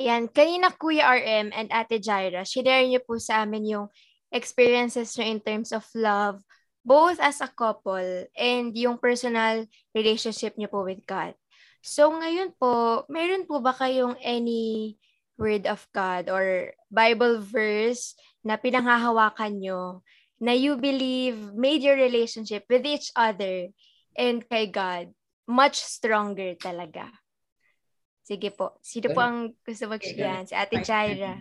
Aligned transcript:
Ayan, 0.00 0.32
kanina 0.32 0.72
Kuya 0.72 1.04
RM 1.20 1.52
and 1.52 1.68
Ate 1.68 2.00
Jaira, 2.00 2.40
share 2.48 2.88
niyo 2.88 3.04
po 3.04 3.20
sa 3.20 3.44
amin 3.44 3.68
yung 3.68 3.86
experiences 4.32 5.12
niyo 5.12 5.28
in 5.28 5.40
terms 5.44 5.76
of 5.76 5.84
love, 5.92 6.40
both 6.80 7.20
as 7.20 7.44
a 7.44 7.52
couple 7.52 8.24
and 8.32 8.72
yung 8.72 8.96
personal 8.96 9.68
relationship 9.92 10.56
niyo 10.56 10.72
po 10.72 10.88
with 10.88 11.04
God. 11.04 11.36
So 11.84 12.08
ngayon 12.16 12.56
po, 12.56 13.04
meron 13.12 13.44
po 13.44 13.60
ba 13.60 13.76
kayong 13.76 14.16
any 14.24 14.96
word 15.36 15.68
of 15.68 15.84
God 15.92 16.32
or 16.32 16.72
Bible 16.88 17.44
verse 17.44 18.16
na 18.40 18.56
pinanghahawakan 18.56 19.60
nyo 19.60 20.00
na 20.40 20.56
you 20.56 20.80
believe 20.80 21.36
made 21.52 21.84
your 21.84 22.00
relationship 22.00 22.64
with 22.72 22.88
each 22.88 23.12
other 23.12 23.68
and 24.16 24.48
kay 24.48 24.64
God 24.64 25.12
much 25.44 25.76
stronger 25.76 26.56
talaga? 26.56 27.12
Sige 28.30 28.54
po. 28.54 28.78
Sino 28.78 29.10
po 29.10 29.26
ang 29.26 29.50
gusto 29.66 29.90
mag-share? 29.90 30.46
Si 30.46 30.54
Ate 30.54 30.78
Jaira. 30.86 31.34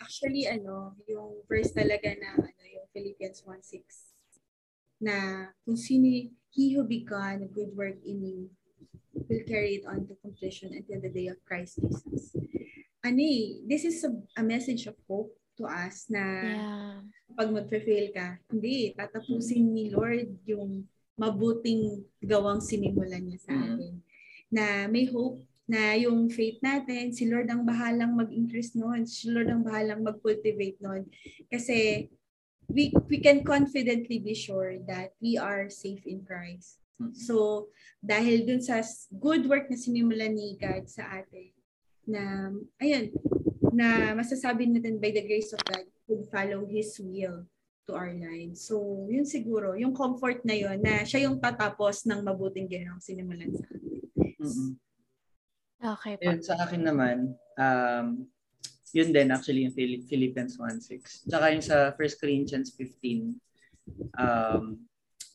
Actually, 0.00 0.48
ano, 0.48 0.96
yung 1.04 1.44
verse 1.44 1.76
talaga 1.76 2.08
na, 2.16 2.32
ano, 2.32 2.62
yung 2.64 2.88
Philippians 2.96 3.44
1.6 3.44 4.16
na 5.04 5.46
kung 5.68 5.76
sino, 5.76 6.08
he 6.48 6.72
who 6.72 6.80
began 6.88 7.44
a 7.44 7.50
good 7.52 7.76
work 7.76 8.00
in 8.08 8.24
you 8.24 8.48
will 9.28 9.44
carry 9.44 9.76
it 9.76 9.84
on 9.84 10.08
to 10.08 10.16
completion 10.24 10.72
until 10.72 10.96
the 11.04 11.12
day 11.12 11.28
of 11.28 11.36
Christ 11.44 11.76
Jesus. 11.84 12.32
Ano 13.04 13.20
eh, 13.20 13.60
this 13.68 13.84
is 13.84 14.00
a, 14.08 14.10
a 14.40 14.42
message 14.42 14.88
of 14.88 14.96
hope 15.04 15.28
to 15.60 15.68
us 15.68 16.08
na 16.08 16.24
Yeah. 16.24 17.04
pag 17.36 17.52
mag-fail 17.52 18.16
ka, 18.16 18.40
hindi, 18.48 18.96
tatapusin 18.96 19.76
ni 19.76 19.92
Lord 19.92 20.40
yung 20.48 20.88
mabuting 21.20 22.00
gawang 22.24 22.64
sinimulan 22.64 23.28
niya 23.28 23.44
sa 23.44 23.52
Mhm. 23.52 23.64
atin. 23.76 23.94
Na 24.48 24.64
may 24.88 25.04
hope 25.04 25.44
na 25.68 25.92
yung 26.00 26.32
faith 26.32 26.58
natin, 26.64 27.12
si 27.12 27.28
Lord 27.28 27.52
ang 27.52 27.68
bahalang 27.68 28.16
mag-increase 28.16 28.72
noon, 28.72 29.04
si 29.04 29.28
Lord 29.28 29.52
ang 29.52 29.60
bahalang 29.60 30.00
mag-cultivate 30.00 30.80
noon. 30.80 31.04
Kasi 31.52 32.08
we, 32.72 32.88
we 33.06 33.20
can 33.20 33.44
confidently 33.44 34.16
be 34.16 34.32
sure 34.32 34.80
that 34.88 35.12
we 35.20 35.36
are 35.36 35.68
safe 35.68 36.00
in 36.08 36.24
Christ. 36.24 36.80
Mhm. 36.96 37.12
So, 37.14 37.68
dahil 38.00 38.48
dun 38.48 38.64
sa 38.64 38.80
good 39.12 39.44
work 39.44 39.68
na 39.68 39.76
sinimulan 39.76 40.34
ni 40.34 40.56
God 40.56 40.88
sa 40.88 41.20
atin, 41.20 41.52
na, 42.08 42.48
ayun, 42.80 43.12
na 43.70 44.16
masasabi 44.16 44.64
natin 44.66 44.96
by 44.96 45.12
the 45.12 45.22
grace 45.22 45.52
of 45.52 45.60
God, 45.68 45.84
would 46.08 46.24
follow 46.32 46.64
His 46.64 46.96
will 46.96 47.44
to 47.84 47.92
our 47.92 48.16
lives. 48.16 48.64
So, 48.64 49.04
yun 49.12 49.28
siguro, 49.28 49.76
yung 49.76 49.92
comfort 49.92 50.40
na 50.48 50.56
yun, 50.56 50.80
na 50.80 51.04
siya 51.04 51.28
yung 51.28 51.36
tatapos 51.36 52.08
ng 52.08 52.24
mabuting 52.24 52.68
ginawang 52.68 53.04
sinimulan 53.04 53.52
sa 53.52 53.68
atin. 53.68 54.00
Mm-mm. 54.16 54.87
Okay 55.78 56.18
po. 56.18 56.22
Yun, 56.26 56.42
sa 56.42 56.58
akin 56.58 56.82
naman, 56.82 57.38
um, 57.54 58.26
yun 58.90 59.14
din 59.14 59.30
actually 59.30 59.62
yung 59.62 59.74
Phil- 59.76 60.04
Philippians 60.10 60.58
1.6. 60.58 61.30
Tsaka 61.30 61.54
yung 61.54 61.62
sa 61.62 61.94
1 61.94 62.18
Corinthians 62.18 62.74
15, 62.74 63.38
um, 64.18 64.82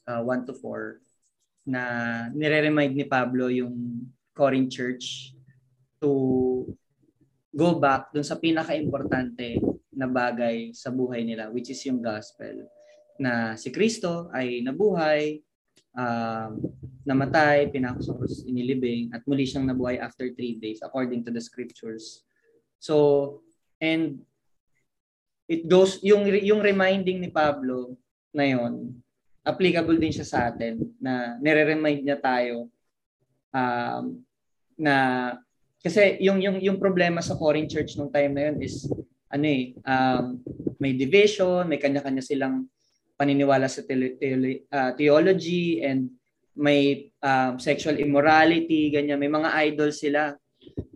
uh, 0.03 0.21
1 0.21 0.47
to 0.49 0.53
4, 0.59 0.99
na 1.63 1.83
nire-remind 2.35 2.91
ni 2.91 3.07
Pablo 3.07 3.47
yung 3.47 4.03
Corinth 4.35 4.75
Church 4.75 5.31
to 6.03 6.11
go 7.55 7.79
back 7.79 8.11
dun 8.11 8.25
sa 8.27 8.35
pinaka-importante 8.35 9.63
na 9.93 10.09
bagay 10.09 10.75
sa 10.75 10.91
buhay 10.91 11.23
nila, 11.23 11.47
which 11.53 11.71
is 11.71 11.79
yung 11.87 12.03
gospel. 12.03 12.67
Na 13.15 13.55
si 13.55 13.71
Kristo 13.71 14.27
ay 14.35 14.59
nabuhay, 14.59 15.39
um, 15.97 16.61
namatay, 17.03 17.69
pinakos, 17.69 18.45
inilibing, 18.47 19.11
at 19.11 19.21
muli 19.27 19.43
siyang 19.43 19.67
nabuhay 19.67 19.99
after 19.99 20.29
three 20.33 20.57
days 20.57 20.79
according 20.81 21.21
to 21.23 21.31
the 21.31 21.41
scriptures. 21.41 22.23
So, 22.79 23.39
and 23.79 24.23
it 25.47 25.67
goes, 25.67 25.99
yung, 26.03 26.27
yung 26.27 26.63
reminding 26.63 27.19
ni 27.19 27.29
Pablo 27.31 27.95
na 28.33 28.47
yon 28.49 29.03
applicable 29.43 29.99
din 29.99 30.15
siya 30.15 30.27
sa 30.27 30.39
atin 30.49 30.79
na 31.03 31.35
nire-remind 31.43 32.07
niya 32.07 32.17
tayo 32.17 32.71
um, 33.51 34.23
na 34.79 34.95
kasi 35.83 36.15
yung 36.23 36.39
yung 36.39 36.63
yung 36.63 36.79
problema 36.79 37.19
sa 37.19 37.35
Corinth 37.35 37.75
Church 37.75 37.99
nung 37.99 38.07
time 38.07 38.31
na 38.31 38.43
yun 38.49 38.57
is 38.63 38.87
ano 39.27 39.43
eh 39.43 39.75
um, 39.83 40.39
may 40.79 40.95
division, 40.95 41.67
may 41.67 41.75
kanya-kanya 41.75 42.23
silang 42.23 42.71
paniniwala 43.23 43.71
sa 43.71 43.87
tele- 43.87 44.19
tele- 44.19 44.67
ah, 44.67 44.91
theology 44.91 45.79
and 45.79 46.11
may 46.53 47.09
um, 47.23 47.55
sexual 47.57 47.95
immorality, 47.97 48.91
ganyan, 48.91 49.17
may 49.17 49.31
mga 49.31 49.49
idol 49.71 49.89
sila. 49.95 50.35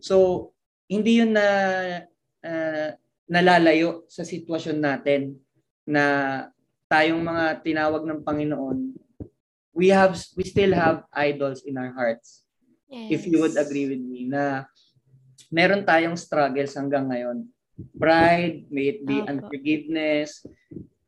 So, 0.04 0.52
hindi 0.92 1.24
yun 1.24 1.32
na 1.34 1.48
ah, 2.44 2.92
nalalayo 3.32 4.04
sa 4.12 4.28
sitwasyon 4.28 4.78
natin 4.84 5.40
na 5.88 6.04
tayong 6.92 7.24
mga 7.24 7.64
tinawag 7.64 8.04
ng 8.04 8.24
Panginoon, 8.24 8.96
we 9.72 9.88
have 9.88 10.16
we 10.36 10.44
still 10.44 10.72
have 10.76 11.08
idols 11.16 11.64
in 11.64 11.80
our 11.80 11.92
hearts. 11.96 12.44
If 12.88 13.28
you 13.28 13.44
would 13.44 13.56
Yes. 13.56 13.64
agree 13.68 13.88
with 13.88 14.00
me 14.00 14.28
na 14.28 14.64
meron 15.52 15.84
tayong 15.84 16.16
struggles 16.16 16.76
hanggang 16.76 17.08
ngayon. 17.12 17.48
Pride, 18.00 18.66
may 18.74 18.96
it 18.96 19.00
be 19.06 19.22
Opo. 19.22 19.30
unforgiveness, 19.30 20.42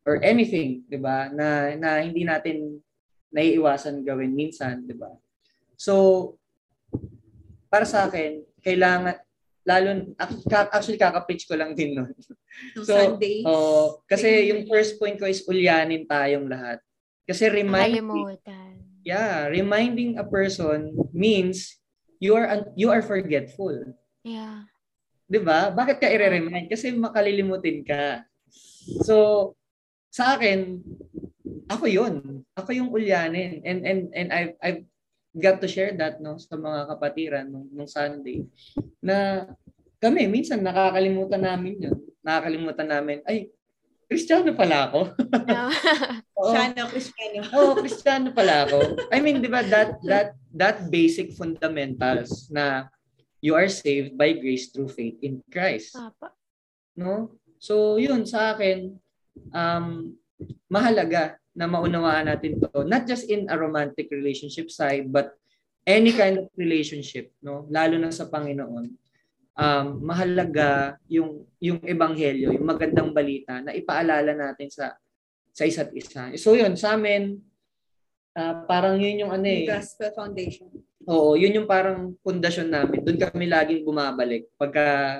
or 0.10 0.18
anything, 0.26 0.82
'di 0.90 0.98
ba? 0.98 1.30
Na 1.30 1.78
na 1.78 2.02
hindi 2.02 2.26
natin 2.26 2.82
naiiwasan 3.30 4.02
gawin 4.02 4.34
minsan, 4.34 4.82
'di 4.82 4.98
ba? 4.98 5.14
So 5.78 6.34
para 7.70 7.86
sa 7.86 8.10
akin, 8.10 8.42
kailangan 8.66 9.22
lalo 9.62 10.10
actually 10.74 10.98
kaka-preach 10.98 11.46
ko 11.46 11.54
lang 11.54 11.78
din 11.78 11.94
noon. 11.94 12.10
So, 12.82 12.90
Sunday, 12.98 13.46
Oh, 13.46 14.02
kasi 14.10 14.50
yung 14.50 14.66
first 14.66 14.98
point 14.98 15.22
ko 15.22 15.30
is 15.30 15.46
ulyanin 15.46 16.10
tayong 16.10 16.50
lahat. 16.50 16.82
Kasi 17.30 17.46
reminding 17.46 18.02
Nakalimutan. 18.02 18.72
yeah, 19.06 19.46
reminding 19.46 20.18
a 20.18 20.26
person 20.26 20.98
means 21.14 21.78
you 22.18 22.34
are 22.34 22.50
un- 22.50 22.74
you 22.74 22.90
are 22.90 23.06
forgetful. 23.06 23.78
Yeah. 24.26 24.66
'Di 25.30 25.40
ba? 25.46 25.70
Bakit 25.70 26.02
ka 26.02 26.10
i-remind? 26.10 26.74
Kasi 26.74 26.90
makalilimutin 26.98 27.86
ka. 27.86 28.26
So, 29.06 29.54
sa 30.10 30.36
akin, 30.36 30.82
ako 31.70 31.86
'yun. 31.86 32.44
Ako 32.58 32.70
yung 32.74 32.90
ulyanin. 32.90 33.62
And 33.64 33.86
and 33.86 34.02
and 34.14 34.30
I 34.34 34.42
I've 34.62 34.84
got 35.38 35.62
to 35.62 35.70
share 35.70 35.94
that 36.02 36.18
no 36.20 36.42
sa 36.42 36.58
mga 36.58 36.90
kapatiran 36.90 37.46
nung, 37.48 37.70
nung 37.70 37.90
Sunday 37.90 38.50
na 39.00 39.46
kami 40.02 40.26
minsan 40.26 40.60
nakakalimutan 40.66 41.46
namin 41.46 41.74
'yun. 41.78 41.98
Nakakalimutan 42.26 42.90
namin, 42.90 43.18
ay 43.30 43.48
Kristiyano 44.10 44.58
pala 44.58 44.90
ako. 44.90 45.14
No. 45.46 45.70
Oo. 46.42 46.50
Shano, 46.50 46.90
Kristiyano. 46.90 47.46
Oo, 47.56 47.72
Kristiyano 47.78 48.34
pala 48.34 48.66
ako. 48.66 48.98
I 49.14 49.22
mean, 49.22 49.38
'di 49.38 49.50
ba 49.54 49.62
that 49.62 50.02
that 50.02 50.34
that 50.50 50.78
basic 50.90 51.38
fundamentals 51.38 52.50
na 52.50 52.90
you 53.38 53.54
are 53.54 53.70
saved 53.70 54.18
by 54.18 54.34
grace 54.34 54.74
through 54.74 54.90
faith 54.90 55.22
in 55.22 55.46
Christ, 55.54 55.94
Papa. 55.94 56.34
no? 56.98 57.38
So, 57.62 58.02
'yun 58.02 58.26
sa 58.26 58.58
akin 58.58 58.98
um 59.52 60.14
mahalaga 60.72 61.38
na 61.54 61.66
maunawaan 61.68 62.30
natin 62.30 62.60
'to, 62.60 62.86
not 62.88 63.04
just 63.10 63.28
in 63.28 63.50
a 63.52 63.56
romantic 63.58 64.08
relationship 64.14 64.72
side, 64.72 65.10
but 65.12 65.36
any 65.84 66.14
kind 66.14 66.40
of 66.40 66.46
relationship, 66.56 67.34
no? 67.44 67.66
Lalo 67.68 67.98
na 67.98 68.14
sa 68.14 68.30
Panginoon. 68.30 68.86
Um 69.60 69.88
mahalaga 70.06 70.96
yung 71.12 71.44
yung 71.60 71.84
ebanghelyo, 71.84 72.56
yung 72.56 72.68
magandang 72.68 73.12
balita 73.12 73.60
na 73.60 73.76
ipaalala 73.76 74.32
natin 74.32 74.72
sa 74.72 74.96
sa 75.52 75.68
isa't 75.68 75.92
isa. 75.92 76.32
So, 76.40 76.56
'yun 76.56 76.80
sa 76.80 76.96
amin 76.96 77.36
ah, 78.40 78.64
parang 78.64 78.96
yun 78.96 79.28
yung 79.28 79.32
ano 79.36 79.44
eh. 79.44 79.68
Gospel 79.68 80.16
Foundation. 80.16 80.72
Oo, 81.10 81.34
yun 81.36 81.58
yung 81.60 81.68
parang 81.68 82.14
pundasyon 82.22 82.70
namin. 82.70 83.02
Doon 83.02 83.20
kami 83.20 83.50
laging 83.50 83.82
bumabalik. 83.84 84.48
Pagka 84.56 85.20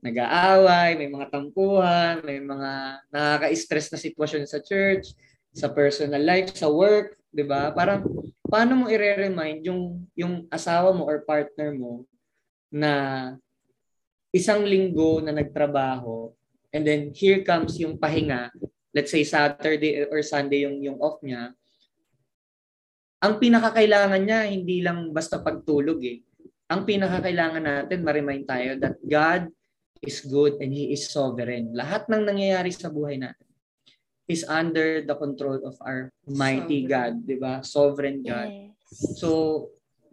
nag-aaway, 0.00 0.96
may 0.96 1.08
mga 1.12 1.28
tampuhan, 1.28 2.24
may 2.24 2.40
mga 2.40 2.70
nakaka-stress 3.12 3.92
na 3.92 4.00
sitwasyon 4.00 4.44
sa 4.48 4.60
church, 4.64 5.12
sa 5.52 5.68
personal 5.68 6.24
life, 6.24 6.56
sa 6.56 6.72
work, 6.72 7.20
'di 7.30 7.44
ba? 7.44 7.70
Parang 7.76 8.02
paano 8.48 8.84
mo 8.84 8.84
i-remind 8.88 9.62
yung 9.68 10.02
yung 10.16 10.34
asawa 10.50 10.90
mo 10.90 11.06
or 11.06 11.22
partner 11.22 11.70
mo 11.76 12.08
na 12.72 12.92
isang 14.32 14.62
linggo 14.62 15.20
na 15.20 15.34
nagtrabaho 15.34 16.30
and 16.70 16.86
then 16.86 17.10
here 17.14 17.42
comes 17.42 17.76
yung 17.78 17.98
pahinga, 17.98 18.50
let's 18.94 19.10
say 19.10 19.26
Saturday 19.26 20.06
or 20.08 20.22
Sunday 20.24 20.64
yung 20.64 20.80
yung 20.80 20.98
off 20.98 21.20
niya. 21.20 21.52
Ang 23.20 23.36
pinakakailangan 23.36 24.22
niya 24.24 24.40
hindi 24.48 24.80
lang 24.80 25.12
basta 25.12 25.44
pagtulog 25.44 26.00
eh. 26.08 26.24
Ang 26.70 26.86
pinakakailangan 26.86 27.64
natin 27.66 28.06
ma-remind 28.06 28.46
tayo 28.46 28.78
that 28.78 28.96
God 29.02 29.50
is 30.00 30.24
good 30.24 30.56
and 30.60 30.72
He 30.72 30.92
is 30.96 31.08
sovereign. 31.08 31.76
Lahat 31.76 32.08
ng 32.08 32.24
nangyayari 32.24 32.72
sa 32.72 32.88
buhay 32.88 33.20
natin 33.20 33.46
is 34.30 34.46
under 34.46 35.02
the 35.02 35.16
control 35.18 35.58
of 35.66 35.74
our 35.82 36.08
mighty 36.24 36.86
Sovereign. 36.86 36.90
God, 36.90 37.12
'di 37.26 37.36
ba? 37.36 37.52
Sovereign 37.66 38.18
God. 38.22 38.48
Yes. 38.48 39.18
So, 39.18 39.28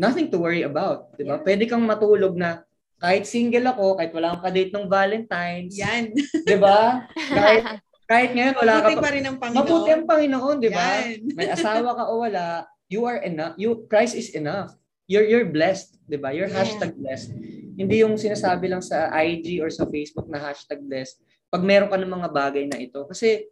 nothing 0.01 0.33
to 0.33 0.41
worry 0.41 0.65
about, 0.65 1.13
'di 1.15 1.23
ba? 1.29 1.37
Yeah. 1.37 1.45
Pwede 1.45 1.63
kang 1.69 1.85
matulog 1.85 2.33
na 2.33 2.65
kahit 2.97 3.29
single 3.29 3.69
ako, 3.69 4.01
kahit 4.01 4.09
wala 4.09 4.33
akong 4.33 4.45
kadate 4.49 4.73
ng 4.73 4.87
Valentine's, 4.89 5.77
Yan. 5.77 6.09
'di 6.17 6.57
ba? 6.57 7.05
Kahit 7.37 7.63
kahit 8.07 8.31
ngayon 8.33 8.55
wala 8.57 8.73
ka 8.79 8.87
Mabuti 8.87 9.03
pa 9.03 9.09
rin 9.11 9.25
ang 9.27 9.37
Panginoon. 9.37 9.59
Mabuti 9.67 9.89
ang 9.93 10.05
Panginoon, 10.07 10.57
'di 10.63 10.71
ba? 10.73 10.87
May 11.37 11.47
asawa 11.53 11.89
ka 11.93 12.03
o 12.09 12.23
wala, 12.25 12.65
you 12.89 13.05
are 13.05 13.21
enough. 13.21 13.53
You 13.59 13.85
Christ 13.85 14.17
is 14.17 14.33
enough. 14.33 14.73
You're 15.05 15.29
you're 15.29 15.45
blessed, 15.45 15.93
'di 16.09 16.17
ba? 16.17 16.33
You're 16.33 16.49
Yeah. 16.49 16.65
hashtag 16.65 16.97
blessed. 16.97 17.31
Hindi 17.77 18.01
yung 18.01 18.17
sinasabi 18.17 18.73
lang 18.73 18.81
sa 18.81 19.13
IG 19.13 19.61
or 19.61 19.69
sa 19.69 19.85
Facebook 19.85 20.25
na 20.25 20.41
hashtag 20.41 20.81
blessed. 20.81 21.21
Pag 21.53 21.61
meron 21.61 21.93
ka 21.93 21.97
ng 22.01 22.09
mga 22.09 22.29
bagay 22.33 22.65
na 22.65 22.81
ito. 22.81 23.05
Kasi, 23.05 23.45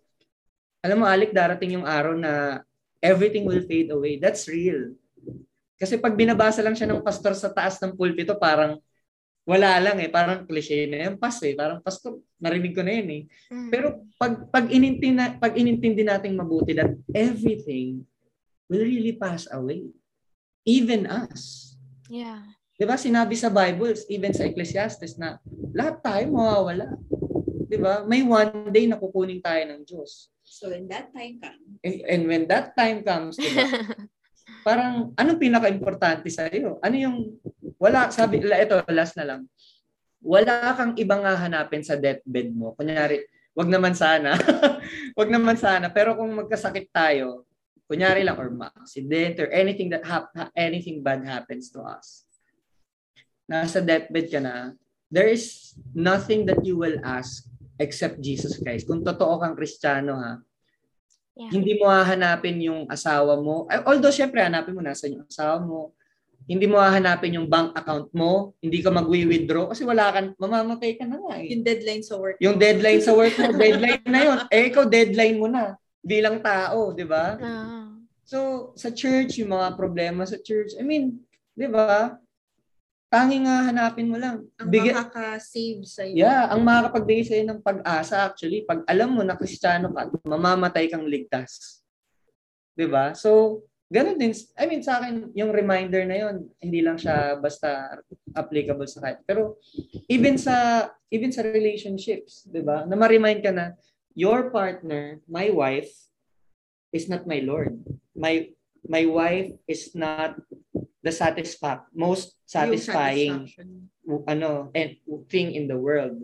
alam 0.82 0.98
mo, 0.98 1.06
Alec, 1.06 1.30
darating 1.30 1.78
yung 1.78 1.86
araw 1.86 2.18
na 2.18 2.66
everything 3.06 3.46
will 3.46 3.62
fade 3.70 3.94
away. 3.94 4.18
That's 4.18 4.50
real. 4.50 4.98
Kasi 5.78 6.02
pag 6.02 6.18
binabasa 6.18 6.66
lang 6.66 6.74
siya 6.74 6.90
ng 6.90 7.06
pastor 7.06 7.38
sa 7.38 7.54
taas 7.54 7.78
ng 7.84 7.94
pulpito, 7.94 8.34
parang 8.42 8.82
wala 9.46 9.78
lang 9.78 10.02
eh. 10.02 10.10
Parang 10.10 10.48
cliche 10.48 10.90
na 10.90 11.06
yan. 11.06 11.14
Pas 11.22 11.38
eh. 11.46 11.54
Parang 11.54 11.84
pastor, 11.84 12.18
narinig 12.42 12.74
ko 12.74 12.82
na 12.82 12.98
yun 12.98 13.10
eh. 13.12 13.22
Mm. 13.54 13.70
Pero 13.70 13.88
pag 14.18 14.50
pag 14.50 14.66
inintindi 14.72 15.38
pag 15.38 15.54
inintindi 15.54 16.02
nating 16.02 16.34
mabuti 16.34 16.74
that 16.74 16.96
everything 17.14 18.02
will 18.72 18.82
really 18.82 19.14
pass 19.14 19.46
away. 19.54 19.86
Even 20.66 21.06
us. 21.06 21.78
yeah. 22.10 22.55
'Di 22.76 22.84
ba? 22.84 23.00
Sinabi 23.00 23.36
sa 23.40 23.48
Bible, 23.48 23.96
even 24.12 24.36
sa 24.36 24.44
Ecclesiastes 24.48 25.16
na 25.16 25.40
lahat 25.72 26.04
tayo 26.04 26.26
mawawala. 26.32 26.92
'Di 27.72 27.78
ba? 27.80 28.04
May 28.04 28.22
one 28.22 28.70
day 28.72 28.86
na 28.86 29.00
kukunin 29.00 29.40
tayo 29.40 29.64
ng 29.72 29.82
Diyos. 29.88 30.30
So 30.46 30.70
when 30.70 30.86
that 30.92 31.10
time 31.16 31.42
comes, 31.42 31.64
And, 31.82 31.98
and 32.06 32.22
when 32.28 32.44
that 32.52 32.76
time 32.76 33.02
comes, 33.02 33.40
'di 33.40 33.52
ba? 33.56 33.66
Parang 34.68 35.14
anong 35.16 35.40
pinaka-importante 35.42 36.28
sa 36.30 36.50
iyo? 36.52 36.78
Ano 36.84 36.96
yung 36.98 37.18
wala 37.80 38.12
sabi 38.12 38.44
la- 38.44 38.62
ito 38.62 38.76
last 38.92 39.16
na 39.18 39.26
lang. 39.26 39.42
Wala 40.26 40.74
kang 40.74 40.94
ibang 40.98 41.22
hahanapin 41.22 41.86
sa 41.86 41.94
deathbed 41.94 42.50
mo. 42.50 42.74
Kunyari, 42.74 43.22
wag 43.54 43.70
naman 43.70 43.94
sana. 43.94 44.34
wag 45.20 45.30
naman 45.30 45.54
sana. 45.54 45.94
Pero 45.94 46.18
kung 46.18 46.34
magkasakit 46.34 46.90
tayo, 46.90 47.46
kunyari 47.86 48.26
lang 48.26 48.42
or 48.42 48.50
accident 48.66 49.38
or 49.38 49.54
anything 49.54 49.94
that 49.94 50.02
hap- 50.02 50.34
ha- 50.34 50.54
anything 50.58 51.06
bad 51.06 51.22
happens 51.22 51.70
to 51.70 51.86
us. 51.86 52.25
Nasa 53.46 53.80
deathbed 53.82 54.28
ka 54.30 54.42
na, 54.42 54.74
there 55.10 55.30
is 55.30 55.74
nothing 55.94 56.46
that 56.50 56.62
you 56.66 56.76
will 56.76 56.98
ask 57.06 57.46
except 57.78 58.20
Jesus 58.20 58.58
Christ. 58.58 58.90
Kung 58.90 59.06
totoo 59.06 59.38
kang 59.38 59.54
Kristiyano 59.56 60.18
ha, 60.18 60.34
Yeah. 61.36 61.52
hindi 61.52 61.76
mo 61.76 61.92
hahanapin 61.92 62.64
yung 62.64 62.88
asawa 62.88 63.36
mo. 63.36 63.68
Although, 63.68 64.16
syempre, 64.16 64.40
hanapin 64.40 64.72
mo 64.72 64.80
nasa 64.80 65.12
yung 65.12 65.28
asawa 65.28 65.60
mo. 65.60 65.92
Hindi 66.48 66.64
mo 66.64 66.80
hahanapin 66.80 67.36
yung 67.36 67.52
bank 67.52 67.76
account 67.76 68.08
mo. 68.16 68.56
Hindi 68.64 68.80
ka 68.80 68.88
mag-withdraw 68.88 69.68
kasi 69.68 69.84
wala 69.84 70.16
kan 70.16 70.32
mamamatay 70.40 70.96
ka 70.96 71.04
na 71.04 71.20
nga 71.20 71.36
eh. 71.44 71.52
yung 71.52 71.68
deadline 71.68 72.04
sa 72.08 72.16
work. 72.16 72.40
Yung 72.40 72.56
deadline 72.56 73.04
sa 73.04 73.12
work 73.12 73.36
mo, 73.36 73.52
deadline 73.60 74.08
na 74.08 74.20
yun. 74.24 74.38
Eh, 74.48 74.72
ikaw 74.72 74.88
deadline 74.88 75.36
mo 75.36 75.52
na 75.52 75.76
bilang 76.00 76.40
tao, 76.40 76.96
di 76.96 77.04
ba? 77.04 77.36
Ah. 77.36 78.00
So, 78.24 78.72
sa 78.80 78.88
church, 78.96 79.36
yung 79.36 79.52
mga 79.52 79.76
problema 79.76 80.24
sa 80.24 80.40
church, 80.40 80.72
I 80.80 80.88
mean, 80.88 81.20
di 81.52 81.68
ba? 81.68 82.16
Tanging 83.16 83.48
nga 83.48 83.72
hanapin 83.72 84.12
mo 84.12 84.20
lang. 84.20 84.44
ang 84.60 84.68
Bigyan- 84.68 85.00
makaka-save 85.00 85.88
sa 85.88 86.04
iyo. 86.04 86.28
Yeah, 86.28 86.52
ang 86.52 86.68
makakapagbigay 86.68 87.24
sa'yo 87.24 87.44
ng 87.48 87.64
pag-asa 87.64 88.28
actually, 88.28 88.68
pag 88.68 88.84
alam 88.92 89.16
mo 89.16 89.24
na 89.24 89.40
kristyano 89.40 89.88
ka, 89.96 90.12
mamamatay 90.28 90.92
kang 90.92 91.08
ligtas. 91.08 91.80
ba? 92.92 93.16
So, 93.16 93.64
ganun 93.88 94.20
din. 94.20 94.36
I 94.60 94.68
mean, 94.68 94.84
sa 94.84 95.00
akin, 95.00 95.32
yung 95.32 95.56
reminder 95.56 96.04
na 96.04 96.28
yon 96.28 96.52
hindi 96.60 96.84
lang 96.84 97.00
siya 97.00 97.40
basta 97.40 98.04
applicable 98.36 98.84
sa 98.84 99.00
kahit. 99.00 99.24
Pero, 99.24 99.64
even 100.12 100.36
sa, 100.36 100.90
even 101.08 101.32
sa 101.32 101.48
relationships, 101.48 102.44
ba? 102.68 102.84
Na 102.84 103.00
ma-remind 103.00 103.40
ka 103.40 103.56
na, 103.56 103.80
your 104.12 104.52
partner, 104.52 105.24
my 105.24 105.48
wife, 105.56 105.88
is 106.92 107.08
not 107.08 107.24
my 107.24 107.40
Lord. 107.40 107.80
My, 108.12 108.52
my 108.84 109.08
wife 109.08 109.56
is 109.72 109.96
not 109.96 110.36
the 111.06 111.14
satisfact, 111.14 111.86
most 111.94 112.34
satisfying 112.50 113.46
ano 114.26 114.74
and 114.74 114.98
thing 115.30 115.54
in 115.54 115.70
the 115.70 115.78
world. 115.78 116.18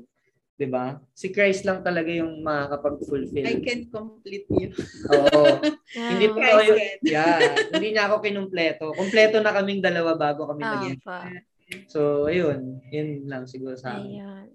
'Di 0.57 0.65
ba? 0.65 0.97
Si 1.13 1.29
Christ 1.29 1.65
lang 1.65 1.85
talaga 1.85 2.09
yung 2.09 2.41
makakapag-fulfill. 2.41 3.45
I 3.45 3.61
can 3.61 3.85
complete 3.93 4.49
you. 4.49 4.73
Oo. 5.09 5.61
hindi 5.93 6.25
Ah. 6.25 6.33
po 6.33 6.39
ako, 6.41 6.71
yeah, 7.05 7.37
hindi 7.69 7.87
niya 7.93 8.03
ako 8.09 8.15
kinumpleto. 8.21 8.85
Kumpleto 8.97 9.37
na 9.41 9.53
kaming 9.53 9.81
dalawa 9.81 10.17
bago 10.17 10.49
kami 10.49 10.61
Ah, 10.65 10.73
naging. 10.77 10.97
pa. 11.01 11.29
So, 11.87 12.27
ayun, 12.27 12.83
yun 12.91 13.25
lang 13.31 13.47
siguro 13.47 13.77
sa 13.77 13.95
akin. 13.95 14.17
Ayun. 14.17 14.47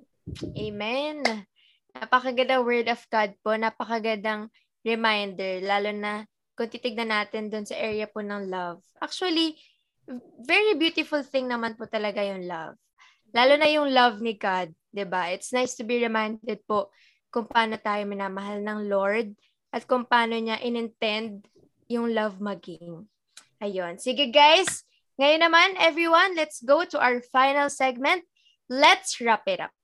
Amen. 0.58 1.16
Napakagandang 1.96 2.66
word 2.66 2.88
of 2.92 3.00
God 3.08 3.32
po. 3.40 3.56
Napakagandang 3.56 4.52
reminder. 4.84 5.64
Lalo 5.64 5.90
na 5.90 6.28
kung 6.54 6.68
titignan 6.68 7.08
natin 7.10 7.48
dun 7.48 7.64
sa 7.64 7.76
area 7.76 8.04
po 8.04 8.20
ng 8.20 8.46
love. 8.48 8.84
Actually, 9.00 9.56
very 10.42 10.78
beautiful 10.78 11.22
thing 11.26 11.50
naman 11.50 11.74
po 11.74 11.90
talaga 11.90 12.22
yung 12.22 12.46
love. 12.46 12.78
Lalo 13.34 13.54
na 13.58 13.68
yung 13.68 13.90
love 13.90 14.22
ni 14.22 14.38
God, 14.38 14.70
'di 14.94 15.04
ba? 15.06 15.34
It's 15.34 15.50
nice 15.50 15.74
to 15.76 15.84
be 15.84 15.98
reminded 15.98 16.62
po 16.64 16.94
kung 17.34 17.50
paano 17.50 17.76
tayo 17.76 18.06
minamahal 18.06 18.62
ng 18.62 18.86
Lord 18.86 19.34
at 19.74 19.84
kung 19.84 20.06
paano 20.06 20.38
niya 20.38 20.62
inintend 20.62 21.44
yung 21.90 22.14
love 22.14 22.38
maging. 22.38 23.04
Ayun. 23.60 23.98
Sige 23.98 24.30
guys, 24.30 24.86
ngayon 25.18 25.42
naman 25.42 25.70
everyone, 25.80 26.38
let's 26.38 26.62
go 26.62 26.86
to 26.86 26.96
our 26.96 27.20
final 27.20 27.68
segment. 27.68 28.24
Let's 28.70 29.18
wrap 29.20 29.44
it 29.50 29.60
up. 29.60 29.74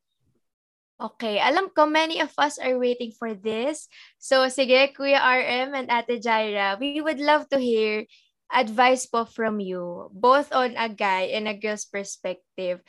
Okay, 1.03 1.43
alam 1.43 1.67
ko 1.75 1.83
many 1.83 2.23
of 2.23 2.31
us 2.39 2.63
are 2.63 2.79
waiting 2.79 3.11
for 3.11 3.35
this. 3.35 3.91
So 4.23 4.47
sige, 4.47 4.95
Kuya 4.95 5.19
RM 5.19 5.75
and 5.75 5.91
Ate 5.91 6.23
Jaira, 6.23 6.79
we 6.79 7.03
would 7.03 7.19
love 7.19 7.51
to 7.51 7.59
hear 7.59 8.07
advice 8.53 9.09
po 9.09 9.25
from 9.25 9.59
you, 9.59 10.13
both 10.13 10.53
on 10.53 10.77
a 10.77 10.89
guy 10.89 11.33
and 11.33 11.49
a 11.49 11.57
girl's 11.57 11.89
perspective. 11.89 12.85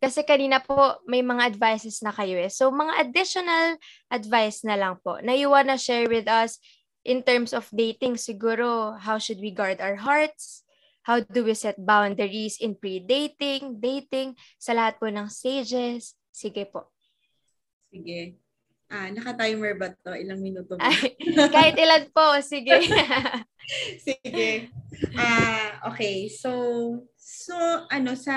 Kasi 0.00 0.24
kanina 0.24 0.64
po 0.64 0.96
may 1.04 1.20
mga 1.20 1.52
advices 1.52 2.00
na 2.00 2.14
kayo 2.14 2.40
eh. 2.40 2.48
So 2.48 2.72
mga 2.72 3.04
additional 3.04 3.76
advice 4.08 4.64
na 4.64 4.80
lang 4.80 4.96
po 5.04 5.20
na 5.20 5.36
you 5.36 5.52
wanna 5.52 5.76
share 5.76 6.08
with 6.08 6.24
us 6.24 6.56
in 7.04 7.20
terms 7.20 7.52
of 7.52 7.68
dating 7.68 8.16
siguro. 8.16 8.96
How 8.96 9.20
should 9.20 9.44
we 9.44 9.52
guard 9.52 9.84
our 9.84 10.00
hearts? 10.00 10.64
How 11.04 11.20
do 11.20 11.44
we 11.44 11.52
set 11.52 11.80
boundaries 11.80 12.60
in 12.60 12.76
pre-dating, 12.76 13.80
dating, 13.80 14.36
sa 14.56 14.76
lahat 14.76 15.00
po 15.00 15.08
ng 15.08 15.28
stages? 15.32 16.16
Sige 16.32 16.68
po. 16.68 16.92
Sige. 17.88 18.36
Ah, 18.90 19.06
naka-timer 19.14 19.78
ba 19.78 19.94
to? 19.94 20.10
Ilang 20.18 20.42
minuto 20.42 20.74
ba? 20.74 20.90
Ay, 20.90 21.14
kahit 21.54 21.78
ilan 21.78 22.10
po, 22.10 22.34
sige. 22.42 22.74
Sige. 24.02 24.66
Ah, 25.14 25.78
okay. 25.86 26.26
So, 26.26 26.50
so 27.14 27.54
ano 27.86 28.18
sa 28.18 28.34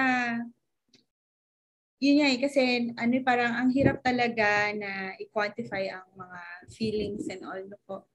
yun 1.97 2.21
nga 2.21 2.27
eh, 2.29 2.37
kasi 2.37 2.61
ano 2.93 3.13
parang 3.25 3.57
ang 3.57 3.73
hirap 3.73 4.05
talaga 4.05 4.69
na 4.77 5.17
i-quantify 5.17 5.89
ang 5.89 6.05
mga 6.13 6.39
feelings 6.69 7.25
and 7.33 7.41
all 7.41 7.57
no 7.65 7.79
po. 7.89 8.05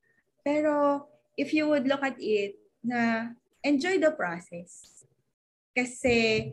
Pero 0.46 1.08
if 1.34 1.50
you 1.50 1.66
would 1.66 1.90
look 1.90 2.06
at 2.06 2.20
it 2.22 2.54
na 2.86 3.32
enjoy 3.66 3.98
the 3.98 4.14
process. 4.14 5.02
Kasi 5.74 6.52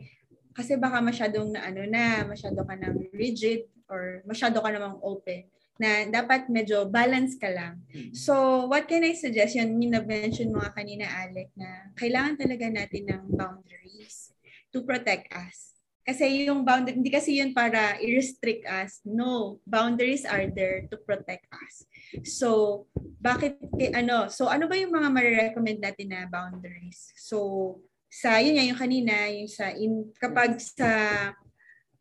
kasi 0.50 0.74
baka 0.80 0.98
masyadong 0.98 1.54
na 1.54 1.68
ano 1.68 1.86
na, 1.86 2.26
masyado 2.26 2.64
ka 2.66 2.74
nang 2.74 3.06
rigid 3.14 3.70
or 3.86 4.26
masyado 4.26 4.58
ka 4.58 4.72
namang 4.72 4.98
open 4.98 5.46
na 5.76 6.08
dapat 6.08 6.48
medyo 6.48 6.88
balance 6.88 7.36
ka 7.36 7.52
lang. 7.52 7.84
So, 8.16 8.64
what 8.68 8.88
can 8.88 9.04
I 9.04 9.12
suggest? 9.12 9.56
Yun, 9.56 9.76
yung 9.80 9.92
na-mention 9.96 10.52
mo 10.52 10.64
kanina, 10.72 11.04
Alec, 11.04 11.52
na 11.56 11.92
kailangan 11.96 12.40
talaga 12.40 12.66
natin 12.72 13.04
ng 13.08 13.22
boundaries 13.36 14.32
to 14.72 14.84
protect 14.84 15.28
us. 15.36 15.76
Kasi 16.06 16.46
yung 16.46 16.62
boundary, 16.62 17.02
hindi 17.02 17.10
kasi 17.10 17.42
yun 17.42 17.50
para 17.50 17.98
i-restrict 17.98 18.62
us. 18.62 19.02
No, 19.02 19.58
boundaries 19.66 20.22
are 20.22 20.46
there 20.46 20.86
to 20.86 21.02
protect 21.02 21.50
us. 21.50 21.82
So, 22.22 22.86
bakit, 23.18 23.58
eh, 23.82 23.90
ano, 23.90 24.30
so 24.30 24.46
ano 24.46 24.70
ba 24.70 24.78
yung 24.78 24.94
mga 24.94 25.10
marirecommend 25.10 25.82
natin 25.82 26.14
na 26.14 26.30
boundaries? 26.30 27.10
So, 27.18 27.82
sa, 28.06 28.38
yun 28.38 28.54
nga, 28.54 28.64
yung 28.70 28.78
kanina, 28.78 29.26
yung 29.34 29.50
sa, 29.50 29.74
in, 29.74 30.14
kapag 30.22 30.62
sa, 30.62 30.88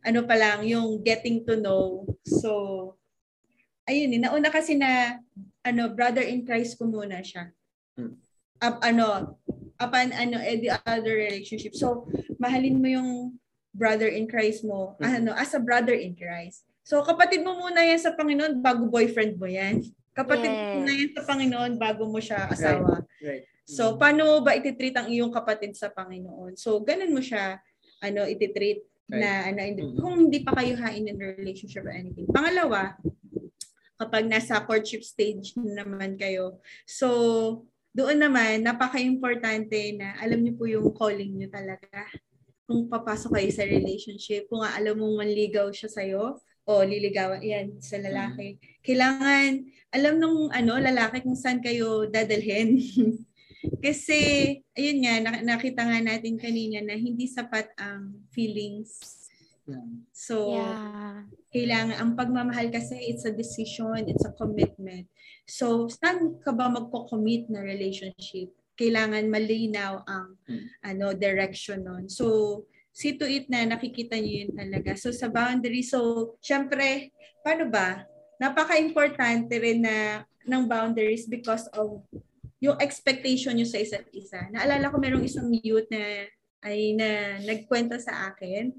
ano 0.06 0.22
pa 0.22 0.38
lang, 0.38 0.62
yung 0.70 1.02
getting 1.02 1.42
to 1.42 1.58
know. 1.58 2.06
So, 2.22 2.94
ayun 3.86 4.18
eh, 4.18 4.22
nauna 4.22 4.50
kasi 4.50 4.76
na, 4.76 5.22
ano, 5.62 5.94
brother 5.94 6.26
in 6.26 6.46
Christ 6.46 6.78
ko 6.78 6.90
muna 6.90 7.22
siya. 7.22 7.54
Hmm. 7.98 8.18
Up, 8.62 8.82
ano, 8.82 9.38
upon, 9.78 10.14
ano, 10.14 10.38
eh, 10.42 10.58
the 10.58 10.74
other 10.86 11.16
relationship. 11.16 11.78
So, 11.78 12.10
mahalin 12.42 12.82
mo 12.82 12.88
yung 12.90 13.12
brother 13.76 14.10
in 14.10 14.26
Christ 14.26 14.66
mo, 14.66 14.98
Hmm. 14.98 15.22
ano, 15.22 15.32
as 15.38 15.54
a 15.54 15.62
brother 15.62 15.94
in 15.94 16.18
Christ. 16.18 16.66
So, 16.86 17.02
kapatid 17.02 17.42
mo 17.42 17.58
muna 17.58 17.82
yan 17.82 18.02
sa 18.02 18.14
Panginoon 18.14 18.62
bago 18.62 18.86
boyfriend 18.86 19.38
mo 19.42 19.50
yan. 19.50 19.82
Kapatid 20.14 20.50
mo 20.50 20.62
Yes. 20.62 20.76
muna 20.78 20.92
yan 20.94 21.12
sa 21.14 21.24
Panginoon 21.26 21.72
bago 21.82 22.04
mo 22.06 22.20
siya 22.22 22.46
asawa. 22.50 23.02
Right. 23.22 23.46
So, 23.66 23.98
paano 23.98 24.22
mo 24.22 24.36
ba 24.46 24.54
ititreat 24.54 24.94
ang 25.02 25.10
iyong 25.10 25.34
kapatid 25.34 25.74
sa 25.74 25.90
Panginoon? 25.90 26.54
So, 26.54 26.78
ganun 26.86 27.14
mo 27.14 27.22
siya, 27.22 27.58
ano, 28.02 28.26
ititreat. 28.26 28.82
Right. 29.06 29.22
Na, 29.22 29.54
na 29.54 29.70
mm-hmm. 29.70 30.02
kung 30.02 30.18
hindi 30.18 30.42
pa 30.42 30.58
kayo 30.58 30.74
hain 30.82 31.06
in 31.06 31.22
relationship 31.22 31.86
or 31.86 31.94
anything. 31.94 32.26
Pangalawa, 32.26 32.98
kapag 33.96 34.28
nasa 34.28 34.60
courtship 34.64 35.04
stage 35.04 35.56
naman 35.56 36.20
kayo. 36.20 36.60
So, 36.84 37.68
doon 37.96 38.20
naman, 38.20 38.60
napaka-importante 38.68 39.96
na 39.96 40.20
alam 40.20 40.44
niyo 40.44 40.54
po 40.60 40.68
yung 40.68 40.92
calling 40.92 41.32
niyo 41.32 41.48
talaga. 41.48 42.04
Kung 42.68 42.92
papasok 42.92 43.40
kayo 43.40 43.50
sa 43.56 43.64
relationship, 43.64 44.52
kung 44.52 44.66
alam 44.66 45.00
mong 45.00 45.24
manligaw 45.24 45.72
siya 45.72 45.88
sa'yo, 45.88 46.36
o 46.66 46.82
liligawan, 46.82 47.40
yan, 47.46 47.78
sa 47.78 48.02
lalaki. 48.02 48.58
Kailangan, 48.82 49.70
alam 49.94 50.18
nung 50.18 50.50
ano, 50.50 50.82
lalaki 50.82 51.22
kung 51.22 51.38
saan 51.38 51.62
kayo 51.62 52.10
dadalhin. 52.10 52.82
Kasi, 53.86 54.20
ayun 54.74 55.06
nga, 55.06 55.42
nakita 55.46 55.86
nga 55.86 56.00
natin 56.02 56.42
kanina 56.42 56.82
na 56.82 56.98
hindi 56.98 57.30
sapat 57.30 57.70
ang 57.78 58.28
feelings. 58.34 59.25
So, 60.14 60.54
yeah. 60.54 61.26
kailangan, 61.50 61.98
ang 61.98 62.12
pagmamahal 62.14 62.70
kasi, 62.70 62.96
it's 63.10 63.26
a 63.26 63.34
decision, 63.34 64.06
it's 64.06 64.26
a 64.26 64.34
commitment. 64.38 65.10
So, 65.50 65.90
saan 65.90 66.38
ka 66.42 66.54
ba 66.54 66.70
magko-commit 66.70 67.50
na 67.50 67.66
relationship? 67.66 68.54
Kailangan 68.78 69.26
malinaw 69.32 70.06
ang 70.06 70.38
hmm. 70.46 70.66
ano 70.86 71.16
direction 71.18 71.82
nun. 71.82 72.06
So, 72.12 72.66
see 72.96 73.18
to 73.18 73.26
it 73.26 73.50
na 73.50 73.66
nakikita 73.66 74.16
niyo 74.16 74.46
yun 74.46 74.54
talaga. 74.54 74.94
So, 74.96 75.10
sa 75.10 75.28
boundary, 75.28 75.82
so, 75.82 76.34
syempre, 76.40 77.12
paano 77.42 77.68
ba? 77.68 78.06
Napaka-importante 78.38 79.52
rin 79.58 79.82
na 79.84 80.28
ng 80.46 80.64
boundaries 80.70 81.26
because 81.26 81.66
of 81.74 82.06
yung 82.62 82.78
expectation 82.80 83.58
nyo 83.58 83.68
sa 83.68 83.82
isa't 83.82 84.08
isa. 84.14 84.48
Naalala 84.54 84.94
ko 84.94 84.98
merong 85.02 85.26
isang 85.26 85.50
youth 85.52 85.90
na 85.90 86.30
ay 86.66 86.98
na 86.98 87.38
nagkwento 87.46 87.94
sa 88.02 88.34
akin 88.34 88.74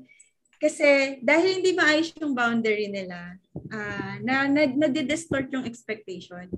kasi 0.57 1.21
dahil 1.21 1.61
hindi 1.61 1.77
maayos 1.77 2.13
yung 2.17 2.33
boundary 2.33 2.89
nila, 2.89 3.37
uh, 3.69 4.15
na, 4.25 4.49
na 4.49 4.65
nadi-distort 4.67 5.53
yung 5.53 5.69
expectation. 5.69 6.49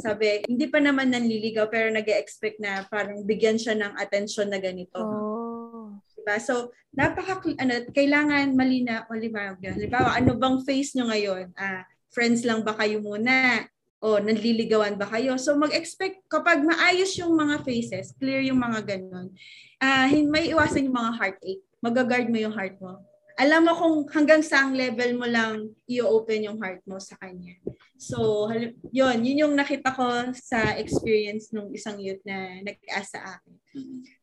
Sabi, 0.00 0.44
hindi 0.44 0.68
pa 0.68 0.78
naman 0.78 1.12
nanliligaw 1.12 1.68
pero 1.72 1.88
nag 1.88 2.06
expect 2.06 2.60
na 2.60 2.84
parang 2.86 3.24
bigyan 3.24 3.56
siya 3.56 3.74
ng 3.76 3.96
attention 3.96 4.52
na 4.52 4.60
ganito. 4.60 5.00
Oh. 5.00 5.96
Diba? 6.16 6.36
So, 6.42 6.74
napaka 6.92 7.40
ano, 7.56 7.74
kailangan 7.92 8.52
malina 8.52 9.08
o 9.08 9.16
liwanag. 9.16 9.62
Halimbawa, 9.62 10.16
ano 10.16 10.36
bang 10.36 10.58
phase 10.64 10.96
nyo 10.96 11.08
ngayon? 11.08 11.52
Uh, 11.56 11.82
friends 12.12 12.44
lang 12.44 12.60
ba 12.60 12.76
kayo 12.76 13.00
muna? 13.00 13.66
o 14.06 14.20
nanliligawan 14.20 14.94
ba 14.94 15.08
kayo? 15.08 15.34
So 15.40 15.56
mag-expect 15.56 16.28
kapag 16.28 16.62
maayos 16.62 17.16
yung 17.16 17.32
mga 17.32 17.64
faces, 17.64 18.12
clear 18.14 18.44
yung 18.44 18.60
mga 18.60 18.84
ganun, 18.84 19.32
uh, 19.80 20.06
may 20.28 20.52
iwasan 20.52 20.86
yung 20.86 20.96
mga 20.96 21.12
heartache. 21.16 21.64
Mag-guard 21.80 22.28
mo 22.28 22.38
yung 22.38 22.54
heart 22.54 22.76
mo. 22.78 23.00
Alam 23.36 23.68
mo 23.68 23.72
kung 23.76 23.96
hanggang 24.16 24.40
saang 24.40 24.72
level 24.72 25.20
mo 25.20 25.28
lang 25.28 25.68
i-open 25.84 26.48
yung 26.48 26.58
heart 26.60 26.80
mo 26.88 26.96
sa 26.96 27.20
kanya. 27.20 27.60
So, 28.00 28.48
yun, 28.92 29.20
yun 29.20 29.44
yung 29.44 29.54
nakita 29.54 29.92
ko 29.92 30.32
sa 30.32 30.76
experience 30.80 31.52
ng 31.52 31.68
isang 31.76 32.00
youth 32.00 32.20
na 32.24 32.64
nag-ask 32.64 33.12
sa 33.12 33.36
akin. 33.36 33.54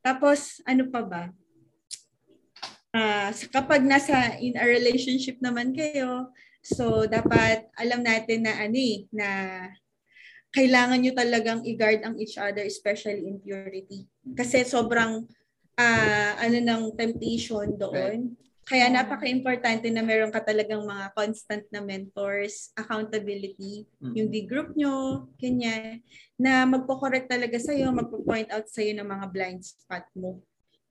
Tapos, 0.02 0.62
ano 0.66 0.90
pa 0.90 1.02
ba? 1.06 1.24
Uh, 2.94 3.30
kapag 3.54 3.86
nasa 3.86 4.38
in 4.42 4.58
a 4.58 4.66
relationship 4.66 5.38
naman 5.42 5.74
kayo, 5.74 6.34
So, 6.64 7.04
dapat 7.12 7.68
alam 7.76 8.08
natin 8.08 8.48
na 8.48 8.56
ani 8.56 9.04
eh, 9.04 9.12
na 9.12 9.30
kailangan 10.56 11.04
nyo 11.04 11.12
talagang 11.12 11.60
i-guard 11.68 12.08
ang 12.08 12.16
each 12.16 12.40
other, 12.40 12.64
especially 12.64 13.28
in 13.28 13.44
purity. 13.44 14.08
Kasi 14.32 14.64
sobrang 14.64 15.28
uh, 15.76 16.32
ano 16.40 16.58
ng 16.64 16.84
temptation 16.96 17.68
doon. 17.76 18.32
Kaya 18.64 18.88
napaka-importante 18.88 19.92
na 19.92 20.00
meron 20.00 20.32
ka 20.32 20.40
talagang 20.40 20.88
mga 20.88 21.12
constant 21.12 21.68
na 21.68 21.84
mentors, 21.84 22.72
accountability, 22.80 23.84
mm-hmm. 24.00 24.16
yung 24.16 24.30
D-group 24.32 24.70
nyo, 24.80 25.28
kanya, 25.36 26.00
na 26.40 26.64
magpo-correct 26.64 27.28
talaga 27.28 27.60
sa'yo, 27.60 27.92
magpo-point 27.92 28.48
out 28.56 28.68
sa'yo 28.72 28.96
ng 28.96 29.08
mga 29.08 29.26
blind 29.36 29.62
spot 29.68 30.08
mo. 30.16 30.40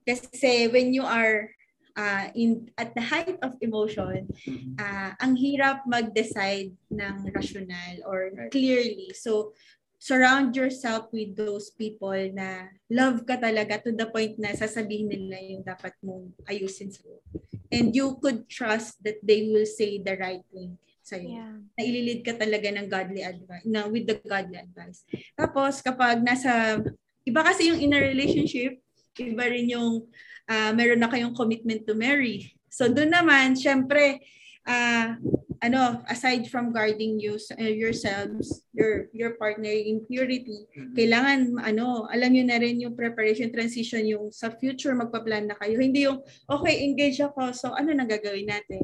Kasi 0.05 0.69
when 0.69 0.93
you 0.93 1.07
are 1.07 1.49
uh, 1.97 2.29
in 2.35 2.69
at 2.76 2.93
the 2.95 3.05
height 3.05 3.38
of 3.41 3.57
emotion, 3.61 4.29
uh, 4.76 5.11
ang 5.21 5.37
hirap 5.37 5.85
mag-decide 5.88 6.73
ng 6.93 7.17
rational 7.33 8.05
or 8.05 8.33
clearly. 8.52 9.12
So 9.17 9.57
surround 10.02 10.59
yourself 10.59 11.06
with 11.14 11.38
those 11.38 11.71
people 11.71 12.18
na 12.35 12.66
love 12.90 13.23
ka 13.23 13.38
talaga 13.38 13.78
to 13.78 13.94
the 13.94 14.11
point 14.11 14.35
na 14.35 14.50
sasabihin 14.50 15.06
nila 15.06 15.38
yung 15.38 15.62
dapat 15.62 15.94
mong 16.02 16.35
ayusin 16.50 16.90
sa 16.90 17.06
And 17.71 17.94
you 17.94 18.18
could 18.18 18.50
trust 18.50 18.99
that 19.06 19.23
they 19.23 19.47
will 19.47 19.64
say 19.64 20.02
the 20.02 20.18
right 20.18 20.42
thing 20.50 20.75
sa 21.06 21.23
iyo. 21.23 21.38
Yeah. 21.38 21.54
Na 21.78 21.82
ililid 21.87 22.21
ka 22.26 22.35
talaga 22.35 22.66
ng 22.75 22.90
godly 22.90 23.23
advice, 23.23 23.62
na 23.62 23.87
with 23.87 24.11
the 24.11 24.18
godly 24.26 24.59
advice. 24.59 25.06
Tapos 25.38 25.78
kapag 25.78 26.18
nasa 26.21 26.82
iba 27.23 27.40
kasi 27.47 27.71
yung 27.71 27.78
in 27.78 27.94
a 27.94 28.02
relationship, 28.02 28.82
iba 29.14 29.44
rin 29.47 29.71
yung 29.71 30.02
uh, 30.50 30.71
meron 30.75 30.99
na 30.99 31.11
kayong 31.11 31.32
commitment 31.32 31.87
to 31.87 31.94
marry. 31.94 32.50
So 32.66 32.90
doon 32.90 33.14
naman, 33.14 33.54
syempre, 33.54 34.18
uh, 34.66 35.14
ano, 35.62 36.02
aside 36.11 36.50
from 36.50 36.75
guarding 36.75 37.23
you, 37.23 37.38
uh, 37.54 37.71
yourselves, 37.71 38.66
your 38.75 39.07
your 39.14 39.38
partner 39.38 39.71
in 39.71 40.02
purity, 40.11 40.66
mm-hmm. 40.75 40.99
kailangan 40.99 41.54
ano, 41.62 42.11
alam 42.11 42.35
niyo 42.35 42.45
na 42.50 42.59
rin 42.59 42.83
yung 42.83 42.99
preparation 42.99 43.54
transition 43.54 44.02
yung 44.02 44.35
sa 44.35 44.50
future 44.50 44.90
magpa-plan 44.99 45.47
na 45.47 45.57
kayo. 45.62 45.78
Hindi 45.78 46.11
yung 46.11 46.19
okay, 46.50 46.83
engage 46.83 47.23
ako, 47.23 47.54
so 47.54 47.71
ano 47.78 47.95
nang 47.95 48.11
gagawin 48.11 48.50
natin? 48.50 48.83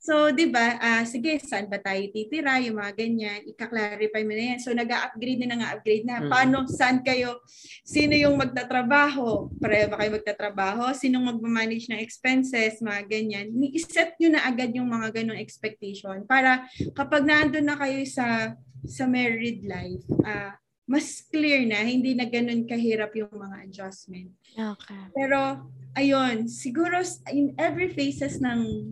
So, 0.00 0.32
di 0.32 0.48
ba, 0.48 0.80
uh, 0.80 1.04
sige, 1.04 1.36
saan 1.44 1.68
ba 1.68 1.76
tayo 1.76 2.00
titira, 2.08 2.56
yung 2.64 2.80
mga 2.80 2.96
ganyan, 2.96 3.44
ika-clarify 3.44 4.24
mo 4.24 4.32
na 4.32 4.44
yan. 4.56 4.60
So, 4.64 4.72
nag-upgrade 4.72 5.44
na 5.44 5.60
nga-upgrade 5.60 6.08
na. 6.08 6.24
Mm. 6.24 6.30
Paano, 6.32 6.64
saan 6.64 7.04
kayo, 7.04 7.44
sino 7.84 8.16
yung 8.16 8.40
magtatrabaho? 8.40 9.52
Pareho 9.60 9.92
ba 9.92 10.00
kayo 10.00 10.16
magtatrabaho? 10.16 10.96
Sinong 10.96 11.36
mag-manage 11.36 11.92
ng 11.92 12.00
expenses, 12.00 12.80
mga 12.80 13.12
ganyan. 13.12 13.52
I-set 13.60 14.16
nyo 14.16 14.40
na 14.40 14.48
agad 14.48 14.72
yung 14.72 14.88
mga 14.88 15.20
ganong 15.20 15.36
expectation 15.36 16.24
para 16.24 16.64
kapag 16.96 17.28
naandun 17.28 17.68
na 17.68 17.76
kayo 17.76 18.00
sa 18.08 18.56
sa 18.80 19.04
married 19.04 19.60
life, 19.68 20.00
uh, 20.24 20.56
mas 20.88 21.22
clear 21.28 21.62
na, 21.68 21.84
hindi 21.84 22.16
na 22.16 22.24
ganun 22.24 22.64
kahirap 22.64 23.12
yung 23.14 23.30
mga 23.30 23.68
adjustment. 23.68 24.32
Okay. 24.56 25.04
Pero, 25.12 25.70
ayun, 25.92 26.48
siguro 26.48 26.98
in 27.30 27.52
every 27.60 27.92
phases 27.92 28.40
ng 28.40 28.90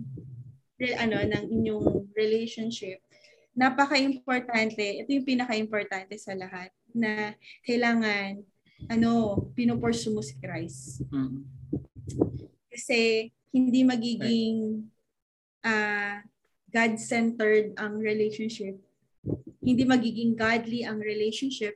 ano 0.99 1.19
ng 1.19 1.45
inyong 1.51 2.15
relationship, 2.15 3.03
napaka-importante, 3.59 5.03
ito 5.03 5.11
yung 5.11 5.27
pinaka-importante 5.27 6.15
sa 6.15 6.39
lahat, 6.39 6.71
na 6.95 7.35
kailangan, 7.67 8.39
ano, 8.87 9.43
pinupursu 9.59 10.15
mo 10.15 10.23
si 10.23 10.39
Christ. 10.39 11.03
Mm-hmm. 11.11 11.43
Kasi, 12.71 13.31
hindi 13.51 13.81
magiging 13.83 14.87
uh, 15.67 16.23
God-centered 16.71 17.75
ang 17.75 17.99
relationship. 17.99 18.79
Hindi 19.59 19.83
magiging 19.83 20.39
godly 20.39 20.87
ang 20.87 21.03
relationship 21.03 21.75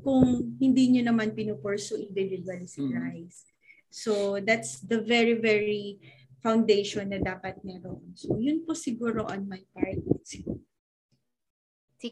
kung 0.00 0.56
hindi 0.56 0.96
nyo 0.96 1.12
naman 1.12 1.36
pinupursu 1.36 2.00
individually 2.00 2.64
si 2.64 2.80
mm-hmm. 2.80 2.94
Christ. 2.96 3.52
So, 3.92 4.40
that's 4.40 4.80
the 4.80 5.04
very, 5.04 5.36
very 5.36 6.00
foundation 6.46 7.10
na 7.10 7.18
dapat 7.18 7.58
meron. 7.66 8.14
So, 8.14 8.38
yun 8.38 8.62
po 8.62 8.78
siguro 8.78 9.26
on 9.26 9.50
my 9.50 9.66
part. 9.74 9.98
Si 10.22 10.46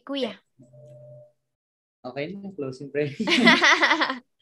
Kuya. 0.02 0.34
Okay 2.02 2.34
na, 2.34 2.50
closing 2.50 2.90
prayer. 2.90 3.14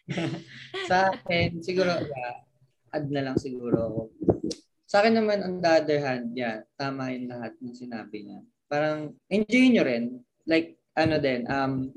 sa 0.88 1.12
akin, 1.12 1.61
siguro, 1.61 1.92
yeah, 1.92 2.40
add 2.88 3.12
na 3.12 3.20
lang 3.20 3.37
siguro 3.37 4.08
Sa 4.88 5.04
akin 5.04 5.20
naman, 5.20 5.44
on 5.44 5.61
the 5.61 5.68
other 5.68 6.00
hand, 6.00 6.32
yeah, 6.32 6.64
tama 6.80 7.12
yung 7.12 7.28
lahat 7.28 7.52
ng 7.61 7.76
sinabi 7.76 8.25
niya. 8.25 8.40
Parang, 8.72 9.12
enjoy 9.28 9.76
nyo 9.76 9.84
rin. 9.84 10.25
Like, 10.49 10.80
ano 10.96 11.20
din, 11.20 11.44
um, 11.52 11.92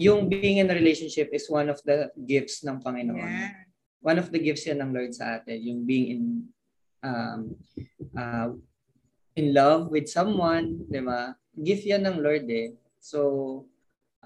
yung 0.00 0.32
being 0.32 0.64
in 0.64 0.72
a 0.72 0.76
relationship 0.76 1.28
is 1.36 1.44
one 1.52 1.68
of 1.68 1.76
the 1.84 2.08
gifts 2.24 2.64
ng 2.64 2.80
Panginoon. 2.80 3.20
Yeah 3.20 3.67
one 4.00 4.18
of 4.18 4.30
the 4.30 4.38
gifts 4.38 4.66
yan 4.66 4.78
ng 4.82 4.94
Lord 4.94 5.12
sa 5.14 5.38
atin, 5.38 5.58
yung 5.58 5.80
being 5.84 6.06
in 6.10 6.22
um, 7.02 7.54
uh, 8.14 8.50
in 9.38 9.54
love 9.54 9.90
with 9.90 10.10
someone, 10.10 10.82
di 10.90 11.02
ba? 11.02 11.34
Gift 11.54 11.86
yan 11.86 12.06
ng 12.06 12.18
Lord 12.22 12.46
eh. 12.50 12.74
So, 12.98 13.66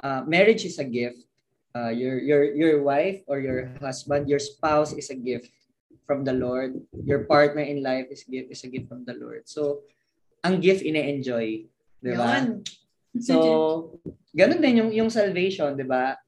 uh, 0.01 0.25
marriage 0.25 0.65
is 0.65 0.81
a 0.81 0.89
gift. 0.89 1.25
Uh, 1.73 1.89
your 1.89 2.21
your 2.21 2.43
your 2.53 2.75
wife 2.85 3.25
or 3.25 3.41
your 3.41 3.73
husband, 3.81 4.29
your 4.29 4.41
spouse 4.41 4.93
is 4.93 5.09
a 5.09 5.17
gift 5.17 5.49
from 6.05 6.25
the 6.25 6.37
Lord. 6.37 6.77
Your 7.05 7.25
partner 7.25 7.65
in 7.65 7.81
life 7.81 8.13
is 8.13 8.29
gift 8.29 8.53
is 8.53 8.65
a 8.65 8.69
gift 8.69 8.93
from 8.93 9.09
the 9.09 9.17
Lord. 9.17 9.49
So, 9.49 9.89
ang 10.45 10.61
gift 10.61 10.85
ine-enjoy, 10.85 11.65
'di 12.05 12.13
ba? 12.13 12.45
So, 13.25 13.37
ganun 14.37 14.61
din 14.61 14.85
yung 14.85 14.91
yung 14.93 15.11
salvation, 15.13 15.73
'di 15.73 15.89
ba? 15.89 16.21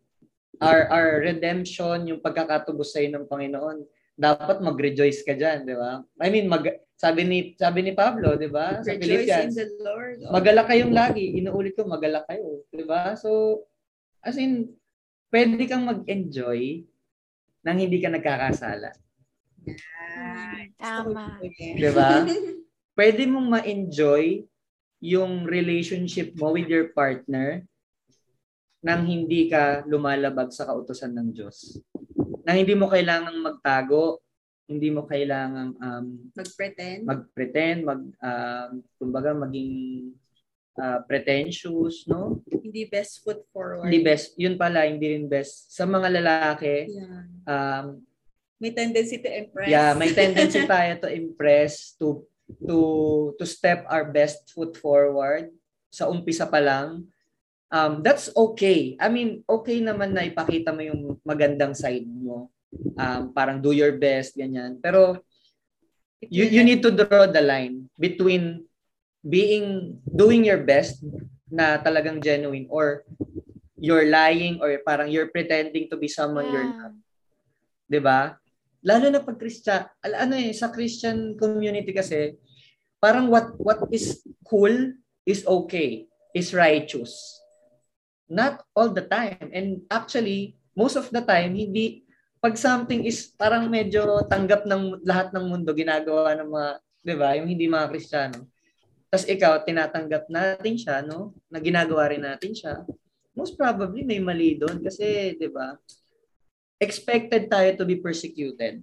Our 0.60 0.90
our 0.90 1.08
redemption, 1.22 2.10
yung 2.10 2.20
pagkakatubos 2.20 2.94
sa 2.94 3.02
ng 3.02 3.26
Panginoon, 3.26 3.82
dapat 4.14 4.62
mag-rejoice 4.62 5.26
ka 5.26 5.34
diyan, 5.34 5.66
di 5.66 5.74
ba? 5.74 6.02
I 6.22 6.28
mean, 6.30 6.46
mag 6.46 6.62
sabi 6.94 7.26
ni 7.26 7.38
sabi 7.58 7.82
ni 7.82 7.92
Pablo, 7.92 8.38
di 8.38 8.46
ba? 8.46 8.78
Sa 8.82 8.94
Rejoice 8.94 9.02
in 9.02 9.02
Philippians, 9.02 9.54
the 9.58 9.66
Lord. 9.82 10.18
Oh. 10.26 10.32
magalak 10.34 10.70
kayong 10.70 10.94
lagi. 10.94 11.34
Inuulit 11.38 11.74
ko, 11.74 11.86
magalak 11.86 12.26
kayo, 12.30 12.62
di 12.70 12.86
ba? 12.86 13.18
So, 13.18 13.62
as 14.22 14.38
in, 14.38 14.70
pwede 15.34 15.66
kang 15.66 15.86
mag-enjoy 15.86 16.86
nang 17.66 17.78
hindi 17.80 17.98
ka 17.98 18.12
nagkakasala. 18.14 18.94
Ah, 20.14 20.62
Tama. 20.78 21.42
Di 21.50 21.90
ba? 21.90 22.22
pwede 22.98 23.26
mong 23.26 23.48
ma-enjoy 23.58 24.46
yung 25.02 25.44
relationship 25.44 26.32
mo 26.38 26.54
with 26.54 26.70
your 26.70 26.94
partner 26.94 27.66
nang 28.84 29.08
hindi 29.08 29.48
ka 29.48 29.88
lumalabag 29.88 30.52
sa 30.52 30.68
kautosan 30.68 31.16
ng 31.16 31.28
Diyos. 31.32 31.80
Nang 32.44 32.60
hindi 32.60 32.76
mo 32.76 32.92
kailangang 32.92 33.40
magtago, 33.40 34.20
hindi 34.68 34.92
mo 34.92 35.08
kailangang 35.08 35.72
um, 35.80 36.06
Mag-pretend. 36.36 37.00
mag-pretend, 37.08 37.78
mag, 37.84 38.00
um, 38.20 38.70
kumbaga 39.00 39.32
maging 39.32 39.72
uh, 40.76 41.00
pretentious, 41.08 42.04
no? 42.04 42.44
hindi 42.48 42.84
best 42.84 43.24
foot 43.24 43.40
forward. 43.52 43.88
Hindi 43.88 44.04
best, 44.04 44.36
yun 44.36 44.60
pala, 44.60 44.84
hindi 44.84 45.16
rin 45.16 45.28
best. 45.28 45.72
Sa 45.72 45.88
mga 45.88 46.20
lalaki, 46.20 46.88
Yeah. 46.92 47.24
um, 47.48 48.04
May 48.60 48.70
tendency 48.70 49.18
to 49.20 49.28
impress. 49.28 49.68
Yeah, 49.68 49.92
may 49.92 50.14
tendency 50.16 50.64
tayo 50.64 50.96
to 51.04 51.08
impress, 51.10 51.92
to 52.00 52.24
to 52.64 52.76
to 53.36 53.44
step 53.44 53.84
our 53.90 54.08
best 54.08 54.46
foot 54.54 54.78
forward 54.78 55.52
sa 55.90 56.08
umpisa 56.08 56.48
pa 56.48 56.62
lang. 56.62 57.04
Um, 57.72 58.04
that's 58.04 58.30
okay. 58.34 58.96
I 59.00 59.08
mean, 59.08 59.42
okay 59.48 59.80
naman 59.80 60.14
na 60.14 60.26
ipakita 60.26 60.70
mo 60.70 60.82
yung 60.84 61.18
magandang 61.26 61.74
side 61.74 62.06
mo. 62.06 62.50
Um, 62.98 63.30
parang 63.34 63.62
do 63.62 63.70
your 63.70 63.94
best, 63.98 64.34
ganyan. 64.38 64.78
Pero 64.82 65.22
you, 66.20 66.44
you 66.46 66.62
need 66.62 66.82
to 66.82 66.94
draw 66.94 67.26
the 67.26 67.42
line 67.42 67.90
between 67.98 68.66
being, 69.24 69.98
doing 70.04 70.44
your 70.44 70.62
best 70.62 71.02
na 71.50 71.78
talagang 71.78 72.22
genuine 72.22 72.66
or 72.70 73.06
you're 73.78 74.08
lying 74.08 74.58
or 74.64 74.80
parang 74.80 75.12
you're 75.12 75.28
pretending 75.28 75.86
to 75.90 75.96
be 75.96 76.08
someone 76.08 76.48
you're 76.48 76.72
not. 76.72 76.92
'di 77.88 78.00
ba? 78.00 78.36
Lalo 78.84 79.08
na 79.08 79.20
pag 79.20 79.36
Christian, 79.40 79.84
al- 80.04 80.28
ano 80.28 80.34
eh 80.36 80.52
sa 80.52 80.72
Christian 80.72 81.36
community 81.36 81.92
kasi 81.92 82.36
parang 83.00 83.28
what 83.28 83.56
what 83.60 83.80
is 83.92 84.24
cool 84.44 84.72
is 85.24 85.44
okay, 85.44 86.08
is 86.36 86.52
righteous. 86.52 87.40
Not 88.28 88.64
all 88.72 88.90
the 88.90 89.04
time. 89.04 89.52
And 89.52 89.84
actually, 89.92 90.56
most 90.72 90.96
of 90.96 91.08
the 91.12 91.22
time 91.22 91.54
hindi 91.54 92.04
pag 92.40 92.56
something 92.60 93.08
is 93.08 93.32
parang 93.36 93.72
medyo 93.72 94.20
tanggap 94.28 94.68
ng 94.68 95.00
lahat 95.04 95.32
ng 95.32 95.44
mundo 95.48 95.72
ginagawa 95.72 96.36
ng 96.36 96.48
mga, 96.48 96.70
'di 97.04 97.14
ba? 97.16 97.28
Yung 97.40 97.48
hindi 97.48 97.64
mga 97.68 97.88
Kristiyano. 97.88 98.44
Tapos 99.08 99.24
ikaw 99.30 99.62
tinatanggap 99.64 100.28
natin 100.28 100.74
siya, 100.76 101.00
no? 101.00 101.32
Na 101.48 101.62
ginagawa 101.62 102.12
rin 102.12 102.24
natin 102.24 102.52
siya. 102.52 102.84
Most 103.32 103.56
probably 103.56 104.04
may 104.04 104.20
mali 104.20 104.60
doon 104.60 104.80
kasi, 104.84 105.36
'di 105.36 105.48
ba? 105.48 105.78
expected 106.84 107.48
tayo 107.48 107.72
to 107.78 107.84
be 107.86 107.96
persecuted. 107.96 108.82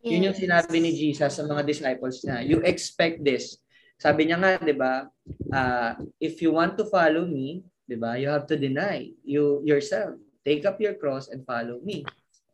Yun 0.00 0.30
yung 0.30 0.36
Yes. 0.36 0.42
sinabi 0.42 0.76
ni 0.78 0.90
Jesus 0.94 1.32
sa 1.34 1.42
mga 1.44 1.62
disciples 1.66 2.22
niya. 2.22 2.38
You 2.46 2.58
expect 2.62 3.20
this. 3.20 3.58
Sabi 3.98 4.30
niya 4.30 4.38
nga, 4.38 4.52
'di 4.62 4.74
ba? 4.78 5.10
Uh, 5.50 5.98
if 6.22 6.38
you 6.38 6.54
want 6.54 6.78
to 6.78 6.86
follow 6.86 7.26
me, 7.26 7.66
'di 7.88 7.96
ba? 7.96 8.20
You 8.20 8.28
have 8.28 8.44
to 8.52 8.56
deny 8.60 9.08
you 9.24 9.64
yourself. 9.64 10.20
Take 10.44 10.68
up 10.68 10.76
your 10.78 10.94
cross 10.94 11.32
and 11.32 11.42
follow 11.48 11.80
me. 11.80 12.04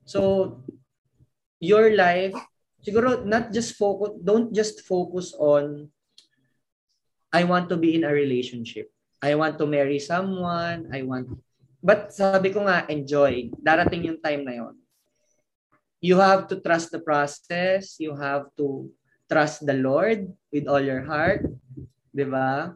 So 0.07 0.62
your 1.59 1.99
life 1.99 2.38
siguro 2.81 3.26
not 3.26 3.50
just 3.50 3.75
focus 3.75 4.14
don't 4.23 4.55
just 4.55 4.87
focus 4.87 5.35
on 5.35 5.91
I 7.35 7.43
want 7.43 7.67
to 7.75 7.76
be 7.76 7.99
in 7.99 8.07
a 8.07 8.14
relationship. 8.14 8.95
I 9.19 9.35
want 9.35 9.59
to 9.59 9.67
marry 9.67 9.99
someone. 9.99 10.87
I 10.94 11.03
want 11.03 11.27
But 11.85 12.16
sabi 12.16 12.49
ko 12.49 12.64
nga, 12.64 12.88
enjoy. 12.88 13.53
Darating 13.61 14.09
yung 14.09 14.20
time 14.25 14.40
na 14.40 14.57
yon. 14.57 14.73
You 16.01 16.16
have 16.16 16.49
to 16.49 16.57
trust 16.57 16.88
the 16.88 17.03
process. 17.03 18.01
You 18.01 18.16
have 18.16 18.49
to 18.57 18.88
trust 19.29 19.68
the 19.68 19.77
Lord 19.77 20.33
with 20.49 20.64
all 20.64 20.81
your 20.81 21.05
heart. 21.05 21.44
Di 22.09 22.25
ba? 22.25 22.73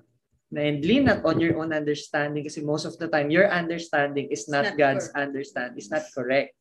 And 0.48 0.80
lean 0.80 1.04
not 1.04 1.20
on 1.28 1.37
your 1.38 1.61
own 1.61 1.76
understanding 1.76 2.40
kasi 2.40 2.64
most 2.64 2.88
of 2.88 2.96
the 2.96 3.04
time, 3.08 3.28
your 3.28 3.52
understanding 3.52 4.32
is 4.32 4.48
not, 4.48 4.72
not 4.72 4.80
God's 4.80 5.12
correct. 5.12 5.20
understanding. 5.20 5.76
It's 5.76 5.92
not 5.92 6.08
correct. 6.16 6.56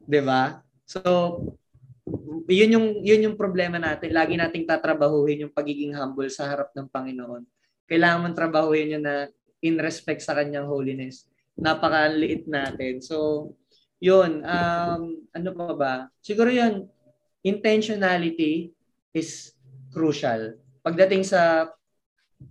Di 0.00 0.20
ba? 0.24 0.64
So, 0.88 1.00
yun 2.48 2.72
yung, 2.72 2.86
yun 3.04 3.24
yung 3.28 3.36
problema 3.36 3.76
natin. 3.76 4.16
Lagi 4.16 4.40
nating 4.40 4.64
tatrabahuhin 4.64 5.44
yung 5.44 5.52
pagiging 5.52 5.92
humble 5.92 6.32
sa 6.32 6.48
harap 6.48 6.72
ng 6.72 6.88
Panginoon. 6.88 7.44
Kailangan 7.84 8.24
mong 8.24 8.38
trabahuhin 8.38 8.96
yun 8.96 9.04
na 9.04 9.28
in 9.60 9.76
respect 9.76 10.24
sa 10.24 10.32
kanyang 10.32 10.64
holiness 10.64 11.28
napakaliit 11.56 12.44
natin. 12.46 13.00
So, 13.00 13.50
yun, 13.96 14.44
um, 14.44 15.02
ano 15.32 15.50
pa 15.56 15.74
ba? 15.74 15.94
Siguro 16.20 16.52
yun, 16.52 16.84
intentionality 17.40 18.70
is 19.16 19.56
crucial. 19.90 20.60
Pagdating 20.84 21.24
sa 21.24 21.72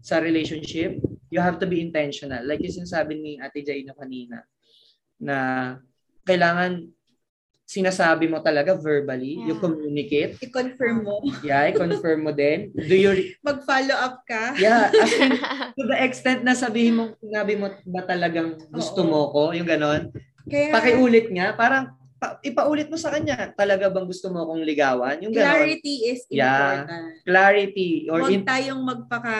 sa 0.02 0.22
relationship, 0.22 0.98
you 1.30 1.42
have 1.42 1.58
to 1.58 1.68
be 1.68 1.82
intentional. 1.82 2.42
Like 2.42 2.62
yung 2.62 2.86
sinasabi 2.86 3.18
ni 3.18 3.32
Ate 3.38 3.62
Jaina 3.62 3.94
kanina, 3.94 4.46
na 5.18 5.38
kailangan 6.24 6.90
sinasabi 7.66 8.30
mo 8.30 8.38
talaga 8.46 8.78
verbally, 8.78 9.42
you 9.42 9.58
Yeah. 9.58 9.62
communicate. 9.62 10.38
I-confirm 10.38 11.02
mo. 11.02 11.18
Yeah, 11.42 11.66
i-confirm 11.74 12.22
mo 12.22 12.30
din. 12.30 12.70
Do 12.72 12.94
you 12.94 13.12
Mag-follow 13.48 13.98
up 13.98 14.22
ka. 14.22 14.54
Yeah, 14.54 14.94
as 14.94 15.10
in, 15.18 15.34
to 15.78 15.84
the 15.90 15.98
extent 15.98 16.46
na 16.46 16.54
sabihin 16.54 16.94
mo, 16.94 17.04
sinabi 17.18 17.58
mo 17.58 17.74
ba 17.90 18.06
talagang 18.06 18.62
gusto 18.70 19.02
Oo. 19.02 19.10
mo 19.10 19.20
ko, 19.34 19.42
yung 19.58 19.66
ganon. 19.66 20.14
Kaya, 20.46 20.70
Pakiulit 20.70 21.34
nga, 21.34 21.58
parang 21.58 21.90
pa, 22.26 22.42
ipaulit 22.42 22.90
mo 22.90 22.98
sa 22.98 23.14
kanya, 23.14 23.54
talaga 23.54 23.86
bang 23.94 24.10
gusto 24.10 24.34
mo 24.34 24.42
akong 24.42 24.66
ligawan? 24.66 25.22
Yung 25.22 25.30
ganon. 25.30 25.46
clarity 25.46 25.96
is 26.10 26.26
Yeah. 26.34 26.82
important. 26.82 27.06
Clarity. 27.22 27.92
Or 28.10 28.20
Huwag 28.26 28.34
in, 28.34 28.42
tayong 28.42 28.82
magpaka, 28.82 29.38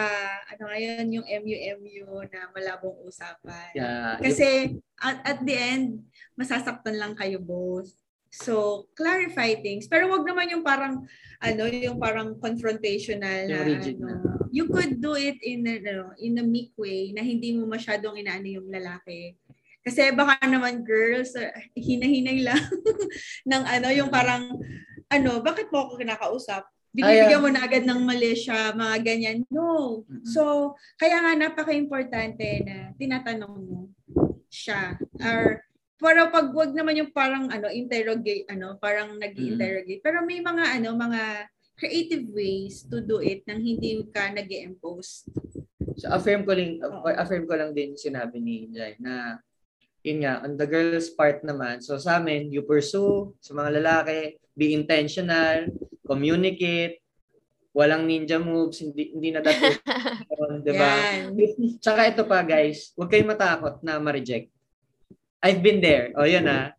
ano 0.54 0.64
ngayon, 0.70 1.06
yung 1.10 1.26
MU-MU 1.26 2.06
na 2.30 2.54
malabong 2.54 2.98
usapan. 3.02 3.74
yeah, 3.74 4.22
Kasi, 4.22 4.78
at, 5.02 5.18
at 5.26 5.40
the 5.42 5.56
end, 5.58 6.06
masasaktan 6.38 7.02
lang 7.02 7.18
kayo 7.18 7.42
both. 7.42 7.90
So, 8.36 8.86
clarify 9.00 9.56
things. 9.64 9.88
Pero 9.88 10.12
wag 10.12 10.28
naman 10.28 10.52
yung 10.52 10.62
parang, 10.62 11.08
ano, 11.40 11.64
yung 11.72 11.96
parang 11.98 12.36
confrontational 12.36 13.48
Yung 13.48 13.56
na, 13.56 13.64
rigid 13.64 13.98
ano. 14.04 14.20
na. 14.22 14.36
You 14.52 14.68
could 14.68 15.00
do 15.00 15.16
it 15.16 15.40
in 15.40 15.64
a, 15.68 15.80
ano, 15.80 16.12
in 16.20 16.36
a 16.40 16.46
meek 16.46 16.76
way 16.76 17.16
na 17.16 17.24
hindi 17.24 17.56
mo 17.56 17.64
masyadong 17.64 18.20
inaano 18.20 18.48
yung 18.48 18.68
lalaki. 18.68 19.40
Kasi 19.86 20.10
baka 20.18 20.42
naman 20.50 20.82
girls, 20.82 21.38
uh, 21.38 21.54
hinahinay 21.78 22.42
lang 22.42 22.58
ng 23.50 23.64
ano, 23.70 23.88
yung 23.94 24.10
parang, 24.10 24.50
ano, 25.14 25.32
bakit 25.46 25.70
mo 25.70 25.86
ako 25.86 26.02
kinakausap? 26.02 26.66
Binibigyan 26.96 27.44
mo 27.44 27.50
na 27.54 27.62
agad 27.62 27.86
ng 27.86 28.02
mali 28.02 28.34
siya, 28.34 28.74
mga 28.74 28.96
ganyan. 29.04 29.38
No. 29.52 30.02
So, 30.26 30.74
kaya 30.98 31.22
nga 31.22 31.38
napaka-importante 31.38 32.66
na 32.66 32.96
tinatanong 32.98 33.56
mo 33.62 33.80
siya. 34.50 34.98
Or, 35.22 35.62
pero 36.02 36.34
pag 36.34 36.50
wag 36.56 36.72
naman 36.74 36.98
yung 36.98 37.12
parang 37.14 37.52
ano, 37.54 37.70
interrogate, 37.70 38.48
ano, 38.50 38.80
parang 38.82 39.16
nag 39.16 39.32
interrogate 39.36 40.04
Pero 40.04 40.28
may 40.28 40.44
mga 40.44 40.82
ano, 40.82 40.92
mga 40.92 41.48
creative 41.76 42.26
ways 42.32 42.88
to 42.88 43.04
do 43.04 43.20
it 43.20 43.44
nang 43.48 43.60
hindi 43.60 44.00
ka 44.12 44.32
nag 44.32 44.48
impose 44.48 45.28
So 45.96 46.12
affirm 46.12 46.44
ko 46.44 46.52
lang 46.56 46.80
Oo. 46.84 47.08
affirm 47.08 47.48
ko 47.48 47.56
lang 47.56 47.72
din 47.72 47.96
sinabi 47.96 48.40
ni 48.40 48.68
Jai 48.72 49.00
na 49.00 49.40
yun 50.06 50.22
nga 50.22 50.46
on 50.46 50.54
the 50.54 50.70
girl's 50.70 51.10
part 51.10 51.42
naman. 51.42 51.82
So 51.82 51.98
sa 51.98 52.22
amin, 52.22 52.54
you 52.54 52.62
pursue 52.62 53.34
sa 53.42 53.58
mga 53.58 53.82
lalaki, 53.82 54.38
be 54.54 54.78
intentional, 54.78 55.74
communicate, 56.06 57.02
walang 57.76 58.06
ninja 58.08 58.38
moves, 58.40 58.80
hindi 58.80 59.12
hindi 59.12 59.34
na 59.34 59.42
dapat, 59.42 59.82
'di 60.64 60.74
ba? 60.78 60.92
Yan. 61.28 61.36
Tsaka 61.82 62.02
ito 62.08 62.24
pa 62.24 62.46
guys, 62.46 62.94
huwag 62.94 63.10
kayong 63.10 63.34
matakot 63.34 63.82
na 63.82 63.98
ma-reject. 64.00 64.48
I've 65.44 65.60
been 65.66 65.82
there. 65.84 66.14
O 66.16 66.24
yun 66.24 66.48
ah. 66.48 66.72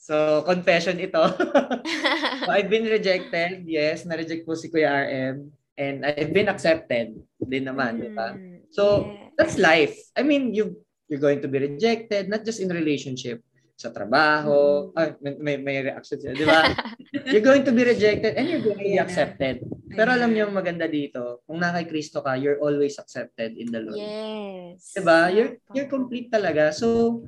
So 0.00 0.40
confession 0.48 0.96
ito. 0.96 1.20
so, 2.40 2.50
I've 2.50 2.72
been 2.72 2.88
rejected. 2.88 3.68
Yes, 3.68 4.08
na-reject 4.08 4.48
po 4.48 4.56
si 4.56 4.72
Kuya 4.72 4.88
RM. 4.88 5.52
And 5.76 6.04
I've 6.04 6.32
been 6.32 6.48
accepted 6.48 7.20
din 7.40 7.64
naman, 7.68 8.00
di 8.00 8.10
ba? 8.12 8.32
Mm, 8.36 8.68
So, 8.70 9.08
yes. 9.08 9.34
that's 9.36 9.56
life. 9.58 9.96
I 10.14 10.22
mean, 10.22 10.54
you 10.54 10.78
you're 11.10 11.20
going 11.20 11.42
to 11.42 11.50
be 11.50 11.58
rejected 11.58 12.30
not 12.30 12.46
just 12.46 12.62
in 12.62 12.70
relationship, 12.70 13.42
sa 13.80 13.88
trabaho, 13.88 14.92
ay, 14.92 15.16
may, 15.40 15.56
may, 15.56 15.80
reaction 15.80 16.20
siya, 16.20 16.36
di 16.36 16.44
ba? 16.44 16.68
you're 17.32 17.40
going 17.40 17.64
to 17.64 17.72
be 17.72 17.80
rejected 17.80 18.36
and 18.36 18.44
you're 18.44 18.60
going 18.60 18.76
to 18.76 18.84
be 18.84 19.00
accepted. 19.00 19.64
Pero 19.88 20.12
alam 20.12 20.36
niyo 20.36 20.52
maganda 20.52 20.84
dito, 20.84 21.40
kung 21.48 21.64
na 21.64 21.72
kay 21.72 21.88
Kristo 21.88 22.20
ka, 22.20 22.36
you're 22.36 22.60
always 22.60 23.00
accepted 23.00 23.56
in 23.56 23.72
the 23.72 23.80
Lord. 23.80 23.96
yes. 23.96 24.92
Di 24.92 25.00
ba? 25.00 25.32
You're 25.32 25.56
you're 25.72 25.88
complete 25.88 26.28
talaga. 26.28 26.76
So, 26.76 27.24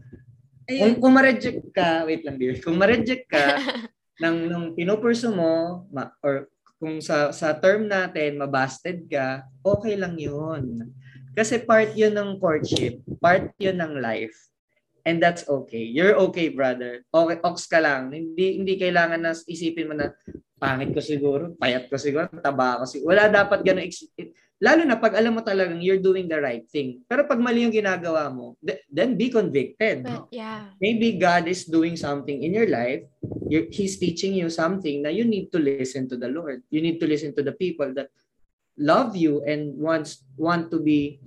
kung, 0.69 0.93
Ayun. 0.93 1.01
kung 1.01 1.15
ma-reject 1.17 1.73
ka, 1.73 2.05
wait 2.05 2.21
lang 2.21 2.37
dear, 2.37 2.61
kung 2.61 2.77
ma-reject 2.77 3.33
ka, 3.33 3.57
nang 4.23 4.47
nung 4.47 4.77
pinupurso 4.77 5.33
mo 5.33 5.89
ma, 5.89 6.13
or 6.21 6.53
kung 6.77 7.01
sa 7.01 7.33
sa 7.33 7.57
term 7.57 7.89
natin 7.89 8.37
mabasted 8.37 9.09
ka, 9.09 9.49
okay 9.65 9.97
lang 9.97 10.21
'yun. 10.21 10.93
Kasi 11.33 11.61
part 11.65 11.97
'yun 11.97 12.13
ng 12.15 12.39
courtship, 12.39 13.01
part 13.19 13.53
'yun 13.57 13.81
ng 13.81 14.01
life. 14.01 14.37
And 15.03 15.19
that's 15.19 15.43
okay. 15.51 15.83
You're 15.83 16.15
okay, 16.31 16.55
brother. 16.55 17.03
Okay, 17.11 17.37
ox 17.43 17.67
ka 17.67 17.83
lang. 17.83 18.15
Hindi 18.15 18.63
hindi 18.63 18.79
kailangan 18.79 19.19
na 19.19 19.35
isipin 19.35 19.91
mo 19.91 19.95
na 19.99 20.15
pangit 20.63 20.95
ko 20.95 21.03
siguro, 21.03 21.59
payat 21.59 21.91
ko 21.91 21.99
siguro, 21.99 22.31
taba 22.39 22.79
ko 22.79 22.87
siguro. 22.87 23.11
Wala 23.11 23.27
dapat 23.27 23.67
ganun 23.67 23.91
Lalo 24.63 24.87
na 24.87 24.95
pag 24.95 25.19
alam 25.19 25.35
mo 25.35 25.43
talagang 25.43 25.83
you're 25.83 25.99
doing 25.99 26.31
the 26.31 26.39
right 26.39 26.63
thing. 26.71 27.03
Pero 27.11 27.27
pag 27.27 27.43
mali 27.43 27.67
yung 27.67 27.75
ginagawa 27.75 28.31
mo, 28.31 28.55
then 28.87 29.19
be 29.19 29.27
convicted. 29.27 30.07
But, 30.07 30.31
yeah. 30.31 30.71
Maybe 30.79 31.19
God 31.19 31.51
is 31.51 31.67
doing 31.67 31.99
something 31.99 32.47
in 32.47 32.55
your 32.55 32.71
life. 32.71 33.03
You're, 33.51 33.67
he's 33.75 33.99
teaching 33.99 34.39
you 34.39 34.47
something 34.55 35.03
na 35.03 35.11
you 35.11 35.27
need 35.27 35.51
to 35.51 35.59
listen 35.59 36.07
to 36.15 36.17
the 36.17 36.31
Lord. 36.31 36.63
You 36.71 36.79
need 36.79 37.03
to 37.03 37.11
listen 37.11 37.35
to 37.35 37.43
the 37.43 37.59
people 37.59 37.91
that 37.99 38.15
love 38.79 39.17
you 39.17 39.45
and 39.45 39.77
wants 39.77 40.25
want 40.37 40.73
to 40.73 40.81
be 40.81 41.21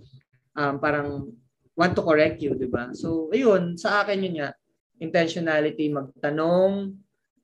um, 0.58 0.80
parang 0.80 1.32
want 1.76 1.94
to 1.94 2.04
correct 2.04 2.40
you, 2.40 2.56
di 2.56 2.72
ba? 2.72 2.96
So, 2.96 3.28
ayun, 3.36 3.76
sa 3.76 4.02
akin 4.02 4.24
yun 4.24 4.36
nga, 4.40 4.56
intentionality, 4.98 5.92
magtanong, 5.92 6.96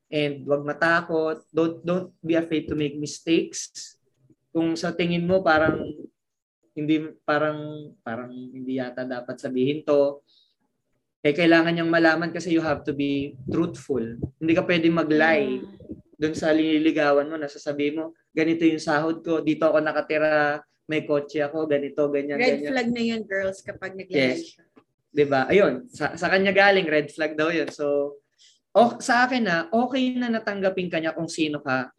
and 0.08 0.34
wag 0.48 0.64
matakot. 0.64 1.44
Don't, 1.52 1.84
don't 1.84 2.08
be 2.24 2.34
afraid 2.34 2.64
to 2.68 2.74
make 2.76 2.96
mistakes 2.96 3.68
kung 4.52 4.76
sa 4.76 4.92
tingin 4.92 5.24
mo 5.24 5.40
parang 5.40 5.80
hindi 6.76 7.00
parang 7.24 7.92
parang 8.04 8.32
hindi 8.32 8.80
yata 8.80 9.04
dapat 9.04 9.36
sabihin 9.40 9.84
to 9.84 10.20
eh 11.24 11.32
kailangan 11.32 11.72
niyang 11.72 11.92
malaman 11.92 12.32
kasi 12.32 12.52
you 12.52 12.60
have 12.60 12.82
to 12.82 12.92
be 12.92 13.38
truthful. 13.48 14.02
Hindi 14.42 14.52
ka 14.52 14.66
pwedeng 14.66 14.98
mag-lie 14.98 15.62
doon 16.18 16.34
sa 16.34 16.50
liligawan 16.50 17.30
mo, 17.30 17.38
nasasabi 17.38 17.94
mo, 17.94 18.10
ganito 18.32 18.64
yung 18.64 18.82
sahod 18.82 19.20
ko, 19.20 19.44
dito 19.44 19.68
ako 19.68 19.78
nakatira, 19.80 20.64
may 20.88 21.04
kotse 21.06 21.40
ako, 21.44 21.68
ganito, 21.68 22.08
ganyan, 22.10 22.40
red 22.40 22.58
ganyan. 22.60 22.70
flag 22.74 22.88
na 22.90 23.02
yun, 23.04 23.22
girls, 23.24 23.60
kapag 23.62 23.94
nag-lie 23.94 24.36
yes. 24.36 24.56
siya. 24.56 24.64
'Di 25.12 25.24
ba? 25.28 25.44
Ayun, 25.52 25.86
sa, 25.92 26.16
sa 26.16 26.32
kanya 26.32 26.56
galing 26.56 26.88
red 26.88 27.12
flag 27.12 27.36
daw 27.36 27.52
'yun. 27.52 27.68
So, 27.68 28.16
oh, 28.72 28.96
sa 28.98 29.28
akin 29.28 29.44
na 29.44 29.56
okay 29.68 30.16
na 30.16 30.32
natanggapin 30.32 30.88
kanya 30.88 31.12
kung 31.12 31.28
sino 31.28 31.60
ka. 31.60 31.92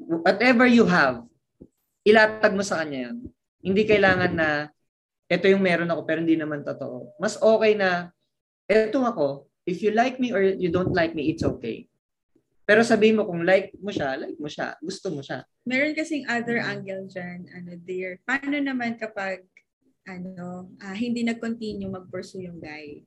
Whatever 0.00 0.64
you 0.64 0.88
have, 0.88 1.28
ilatag 2.08 2.56
mo 2.56 2.64
sa 2.64 2.80
kanya 2.80 3.12
yun. 3.12 3.28
Hindi 3.60 3.84
kailangan 3.84 4.32
na 4.32 4.48
ito 5.28 5.46
yung 5.46 5.60
meron 5.60 5.92
ako 5.92 6.08
pero 6.08 6.24
hindi 6.24 6.40
naman 6.40 6.64
totoo. 6.64 7.20
Mas 7.20 7.36
okay 7.36 7.76
na 7.76 8.08
ito 8.64 8.98
ako. 9.04 9.44
If 9.68 9.84
you 9.84 9.92
like 9.92 10.16
me 10.16 10.32
or 10.32 10.40
you 10.40 10.72
don't 10.72 10.96
like 10.96 11.12
me, 11.12 11.28
it's 11.28 11.44
okay. 11.44 11.84
Pero 12.70 12.86
sabihin 12.86 13.18
mo 13.18 13.26
kung 13.26 13.42
like 13.42 13.74
mo 13.82 13.90
siya, 13.90 14.14
like 14.14 14.38
mo 14.38 14.46
siya, 14.46 14.78
gusto 14.78 15.10
mo 15.10 15.26
siya. 15.26 15.42
Meron 15.66 15.98
kasing 15.98 16.22
other 16.30 16.62
angle 16.62 17.10
dyan, 17.10 17.50
ano 17.50 17.74
dear. 17.82 18.22
Paano 18.22 18.62
naman 18.62 18.94
kapag 18.94 19.42
ano, 20.06 20.70
uh, 20.78 20.94
hindi 20.94 21.26
nag-continue 21.26 21.90
mag-pursue 21.90 22.46
yung 22.46 22.62
guy? 22.62 23.02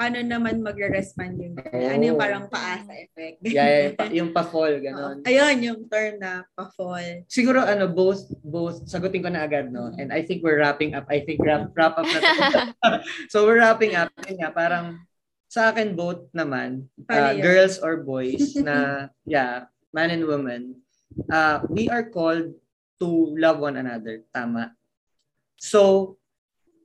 paano 0.00 0.16
naman 0.24 0.64
magre-respond 0.64 1.36
yung 1.36 1.54
oh. 1.60 1.92
Ano 1.92 2.02
yung 2.08 2.16
parang 2.16 2.48
paasa 2.48 2.96
effect? 2.96 3.44
yeah, 3.44 3.92
yeah, 3.92 4.08
yung 4.08 4.32
pa-fall, 4.36 4.80
gano'n. 4.80 5.20
Oh, 5.20 5.28
ayun, 5.28 5.60
yung 5.60 5.80
term 5.92 6.16
na 6.16 6.48
pa-fall. 6.56 7.28
Siguro, 7.28 7.60
ano, 7.60 7.84
both, 7.84 8.24
both, 8.40 8.88
sagutin 8.88 9.20
ko 9.20 9.28
na 9.28 9.44
agad, 9.44 9.68
no? 9.68 9.92
And 10.00 10.08
I 10.08 10.24
think 10.24 10.40
we're 10.40 10.56
wrapping 10.56 10.96
up. 10.96 11.04
I 11.12 11.20
think 11.20 11.44
wrap, 11.44 11.68
wrap 11.76 12.00
up 12.00 12.08
na 12.08 12.72
So, 13.32 13.44
we're 13.44 13.60
wrapping 13.60 13.92
up. 13.92 14.08
Yun 14.24 14.40
nga, 14.40 14.48
parang, 14.56 15.04
sa 15.50 15.74
akin, 15.74 15.98
both 15.98 16.30
naman, 16.30 16.86
uh, 17.10 17.34
girls 17.42 17.82
or 17.82 18.06
boys, 18.06 18.54
na, 18.62 19.10
yeah, 19.26 19.66
man 19.90 20.14
and 20.14 20.22
woman, 20.22 20.78
uh, 21.26 21.66
we 21.66 21.90
are 21.90 22.06
called 22.06 22.54
to 23.02 23.34
love 23.34 23.58
one 23.58 23.74
another. 23.74 24.22
Tama. 24.30 24.70
So, 25.58 26.14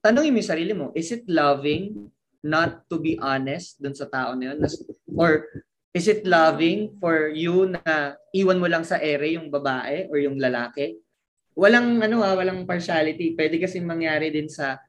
tanongin 0.01 0.33
mo 0.33 0.41
yung 0.41 0.49
sarili 0.49 0.73
mo, 0.73 0.89
is 0.97 1.13
it 1.13 1.29
loving 1.29 2.09
not 2.41 2.89
to 2.89 2.97
be 2.97 3.21
honest 3.21 3.77
dun 3.77 3.93
sa 3.93 4.09
tao 4.09 4.33
na 4.33 4.57
yun? 4.57 4.65
Or 5.13 5.45
is 5.93 6.09
it 6.09 6.25
loving 6.25 6.97
for 6.97 7.29
you 7.29 7.69
na 7.69 8.17
iwan 8.33 8.57
mo 8.57 8.65
lang 8.65 8.81
sa 8.81 8.97
ere 8.97 9.37
yung 9.37 9.53
babae 9.53 10.09
or 10.09 10.17
yung 10.17 10.41
lalaki? 10.41 10.97
Walang 11.55 12.03
ano 12.03 12.19
ha, 12.19 12.31
ah, 12.31 12.35
walang 12.35 12.67
partiality. 12.67 13.31
Pwede 13.33 13.57
kasi 13.57 13.79
mangyari 13.79 14.27
din 14.29 14.51
sa 14.51 14.79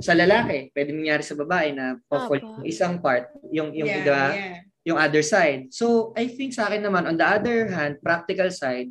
sa 0.00 0.12
lalaki, 0.16 0.72
pwede 0.72 0.90
mangyari 0.92 1.22
sa 1.22 1.36
babae 1.36 1.72
na 1.76 2.00
okay. 2.08 2.40
yung 2.40 2.64
isang 2.64 2.94
part, 2.98 3.30
yung 3.52 3.70
yung 3.76 3.88
yeah, 3.88 3.96
diba, 4.00 4.24
yeah. 4.32 4.58
yung 4.84 4.98
other 4.98 5.24
side. 5.24 5.70
So, 5.70 6.16
I 6.16 6.28
think 6.28 6.56
sa 6.56 6.68
akin 6.68 6.84
naman 6.84 7.08
on 7.08 7.16
the 7.20 7.24
other 7.24 7.68
hand, 7.68 8.00
practical 8.00 8.48
side, 8.48 8.88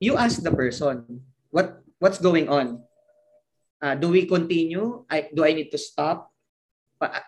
you 0.00 0.16
ask 0.16 0.40
the 0.40 0.52
person, 0.52 1.24
what 1.52 1.80
what's 2.00 2.20
going 2.20 2.48
on? 2.48 2.80
Uh, 3.78 3.94
do 3.94 4.10
we 4.10 4.26
continue? 4.26 5.04
I, 5.06 5.30
do 5.30 5.46
I 5.46 5.54
need 5.54 5.70
to 5.70 5.78
stop? 5.78 6.32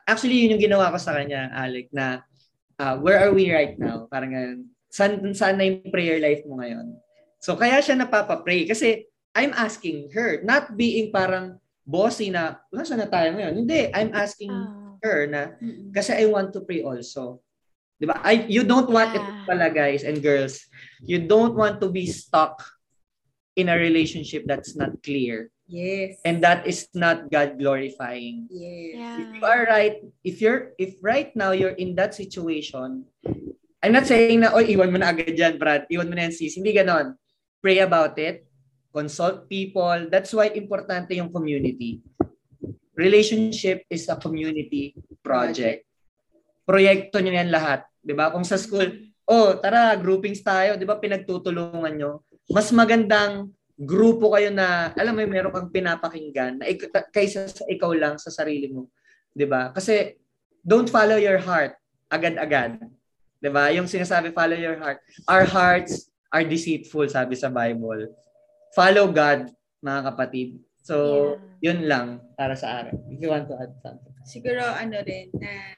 Actually, 0.09 0.43
yun 0.43 0.59
yung 0.59 0.67
ginawa 0.67 0.91
ko 0.91 0.99
sa 0.99 1.15
kanya, 1.15 1.47
Alec, 1.55 1.95
na 1.95 2.27
uh, 2.75 2.99
where 2.99 3.23
are 3.23 3.31
we 3.31 3.53
right 3.55 3.79
now? 3.79 4.11
Parang 4.11 4.35
ganun. 4.35 4.61
San, 4.91 5.23
saan 5.31 5.63
na 5.63 5.71
yung 5.71 5.95
prayer 5.95 6.19
life 6.19 6.43
mo 6.43 6.59
ngayon? 6.59 6.99
So, 7.40 7.57
kaya 7.57 7.81
siya 7.81 7.96
napapapray. 7.96 8.68
Kasi, 8.68 9.09
I'm 9.35 9.57
asking 9.57 10.12
her, 10.12 10.44
not 10.44 10.76
being 10.76 11.11
parang 11.11 11.59
bossy 11.88 12.31
na, 12.31 12.61
nasa 12.70 12.94
na 12.94 13.09
tayo 13.09 13.35
ngayon? 13.35 13.64
Hindi, 13.64 13.90
I'm 13.90 14.12
asking 14.14 14.53
oh. 14.53 15.00
her 15.03 15.26
na, 15.26 15.57
kasi 15.90 16.14
I 16.14 16.29
want 16.29 16.53
to 16.55 16.62
pray 16.62 16.85
also. 16.85 17.40
Di 18.00 18.09
ba? 18.09 18.16
I, 18.24 18.48
you 18.48 18.64
don't 18.64 18.88
want 18.88 19.12
yeah. 19.12 19.20
it 19.20 19.24
pala, 19.44 19.68
guys 19.68 20.09
and 20.09 20.24
girls. 20.24 20.64
You 21.05 21.29
don't 21.29 21.53
want 21.53 21.85
to 21.85 21.92
be 21.92 22.09
stuck 22.09 22.64
in 23.57 23.68
a 23.68 23.76
relationship 23.76 24.48
that's 24.48 24.72
not 24.72 24.96
clear. 25.05 25.53
Yes. 25.68 26.18
And 26.24 26.42
that 26.42 26.66
is 26.66 26.88
not 26.96 27.31
God 27.31 27.61
glorifying. 27.61 28.48
Yes. 28.50 28.96
Yeah. 28.96 29.16
If 29.20 29.29
you 29.37 29.44
are 29.44 29.62
right, 29.68 29.96
if 30.24 30.40
you're 30.40 30.74
if 30.81 30.98
right 30.98 31.31
now 31.37 31.53
you're 31.53 31.76
in 31.76 31.94
that 31.94 32.16
situation, 32.16 33.07
I'm 33.85 33.92
not 33.94 34.09
saying 34.09 34.42
na, 34.42 34.57
oy, 34.57 34.66
iwan 34.74 34.90
mo 34.90 34.98
na 34.98 35.14
agad 35.14 35.37
yan, 35.37 35.61
Brad. 35.61 35.87
Iwan 35.92 36.11
mo 36.11 36.16
na 36.16 36.26
yan, 36.26 36.35
sis. 36.35 36.57
Hindi 36.57 36.74
ganon. 36.74 37.14
Pray 37.61 37.85
about 37.85 38.16
it. 38.16 38.44
Consult 38.90 39.46
people. 39.46 40.11
That's 40.11 40.35
why 40.35 40.51
importante 40.51 41.14
yung 41.14 41.31
community. 41.31 42.03
Relationship 42.96 43.87
is 43.87 44.09
a 44.11 44.16
community 44.18 44.96
project. 45.23 45.87
Proyekto 46.66 47.23
nyo 47.23 47.33
yan 47.33 47.53
lahat. 47.53 47.87
Ba? 48.03 48.35
Kung 48.35 48.44
sa 48.44 48.59
school, 48.59 48.88
oh, 49.29 49.57
tara, 49.61 49.94
groupings 49.96 50.42
tayo. 50.42 50.75
Di 50.75 50.85
ba? 50.88 50.99
Pinagtutulungan 50.99 51.94
nyo. 51.94 52.27
Mas 52.51 52.75
magandang 52.75 53.55
grupo 53.81 54.37
kayo 54.37 54.53
na, 54.53 54.92
alam 54.92 55.16
mo, 55.16 55.25
meron 55.25 55.55
kang 55.55 55.73
pinapakinggan 55.73 56.61
na 56.61 56.68
ik- 56.68 56.92
kaysa 57.14 57.49
sa 57.49 57.64
ikaw 57.64 57.96
lang 57.96 58.20
sa 58.20 58.29
sarili 58.29 58.68
mo. 58.68 58.92
'Di 59.33 59.46
ba? 59.46 59.70
Kasi 59.73 60.20
don't 60.61 60.90
follow 60.90 61.16
your 61.16 61.40
heart 61.40 61.79
agad-agad. 62.11 62.83
'Di 63.40 63.49
ba? 63.49 63.70
Yung 63.73 63.88
sinasabi 63.88 64.35
follow 64.35 64.59
your 64.59 64.77
heart. 64.77 65.01
Our 65.25 65.46
hearts 65.46 66.10
are 66.31 66.47
deceitful 66.47 67.07
sabi 67.11 67.35
sa 67.35 67.51
Bible. 67.51 68.11
Follow 68.75 69.11
God, 69.11 69.51
mga 69.83 70.01
kapatid. 70.14 70.49
So, 70.81 70.97
yeah. 71.61 71.71
yun 71.71 71.81
lang 71.90 72.07
para 72.38 72.57
sa 72.57 72.83
akin. 72.83 72.97
If 73.12 73.19
you 73.21 73.31
want 73.31 73.51
to 73.51 73.59
add 73.59 73.75
something. 73.83 74.14
Siguro 74.25 74.62
ano 74.62 75.03
rin 75.05 75.29
na 75.37 75.77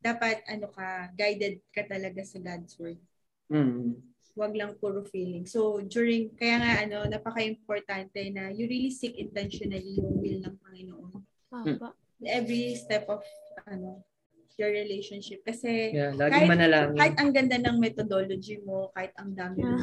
dapat 0.00 0.40
ano 0.48 0.72
ka 0.72 1.12
guided 1.12 1.60
ka 1.74 1.84
talaga 1.84 2.24
sa 2.24 2.40
God's 2.40 2.72
word. 2.80 3.00
Mm 3.52 4.10
wag 4.40 4.54
lang 4.54 4.72
puro 4.78 5.02
feeling. 5.04 5.46
So, 5.46 5.84
during, 5.84 6.32
kaya 6.38 6.56
nga, 6.56 6.72
ano, 6.86 6.98
napaka-importante 7.04 8.30
na 8.30 8.48
you 8.48 8.64
really 8.64 8.88
seek 8.88 9.18
intentionally 9.18 9.98
yung 9.98 10.16
will 10.16 10.40
ng 10.40 10.56
Panginoon. 10.64 11.12
Ah, 11.52 11.92
Every 12.24 12.76
step 12.76 13.08
of, 13.12 13.20
ano, 13.66 14.04
your 14.60 14.68
relationship. 14.68 15.40
Kasi, 15.40 15.96
yeah, 15.96 16.12
lagi 16.12 16.44
kahit, 16.44 16.48
manalangin. 16.52 17.00
kahit 17.00 17.16
ang 17.16 17.30
ganda 17.32 17.56
ng 17.56 17.76
methodology 17.80 18.60
mo, 18.60 18.92
kahit 18.92 19.16
ang 19.16 19.32
dami 19.32 19.64
yeah. 19.64 19.80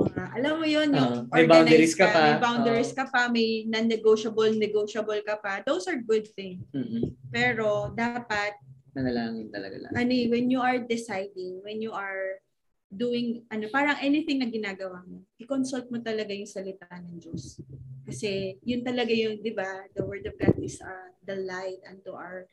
mga, 0.00 0.22
alam 0.40 0.52
mo 0.56 0.64
yun, 0.64 0.88
yung 0.96 1.12
uh, 1.28 1.36
may 1.36 1.44
boundaries 1.44 1.92
ka, 1.92 2.08
ka 2.08 2.16
pa. 2.16 2.20
May 2.24 2.36
boundaries 2.40 2.92
uh, 2.92 2.96
ka 2.96 3.04
pa, 3.12 3.22
may 3.28 3.68
non-negotiable, 3.68 4.56
negotiable 4.56 5.20
ka 5.20 5.36
pa. 5.36 5.60
Those 5.68 5.84
are 5.92 6.00
good 6.00 6.24
things. 6.32 6.64
Mm-hmm. 6.72 7.12
Pero, 7.28 7.92
dapat, 7.92 8.56
manalangin 8.96 9.52
talaga 9.52 9.76
lang. 9.76 9.92
Ano, 9.92 10.12
when 10.32 10.48
you 10.48 10.64
are 10.64 10.80
deciding, 10.80 11.60
when 11.60 11.84
you 11.84 11.92
are 11.92 12.40
doing, 12.88 13.44
ano, 13.52 13.68
parang 13.68 14.00
anything 14.00 14.40
na 14.40 14.48
ginagawa 14.48 15.04
mo, 15.04 15.20
i-consult 15.36 15.92
mo 15.92 16.00
talaga 16.00 16.32
yung 16.32 16.48
salita 16.48 16.88
ng 16.88 17.20
Diyos. 17.20 17.60
Kasi 18.06 18.56
yun 18.62 18.86
talaga 18.86 19.10
yung, 19.10 19.42
di 19.42 19.50
ba, 19.52 19.66
the 19.92 20.06
word 20.06 20.24
of 20.24 20.38
God 20.38 20.54
is 20.62 20.78
uh, 20.78 21.10
the 21.26 21.42
light 21.42 21.82
unto 21.90 22.14
our 22.14 22.46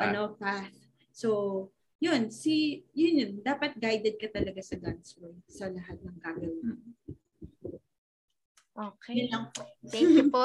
ah. 0.00 0.08
ano 0.08 0.34
path. 0.40 0.72
So, 1.16 1.72
yun, 1.96 2.28
si, 2.28 2.84
yun 2.92 3.16
yun, 3.16 3.32
dapat 3.40 3.80
guided 3.80 4.20
ka 4.20 4.28
talaga 4.28 4.60
sa 4.60 4.76
God's 4.76 5.16
word 5.16 5.40
sa 5.48 5.72
lahat 5.72 5.96
ng 6.04 6.16
gagawin. 6.20 6.76
Okay. 8.76 9.32
Thank 9.88 10.12
you 10.12 10.28
po. 10.28 10.44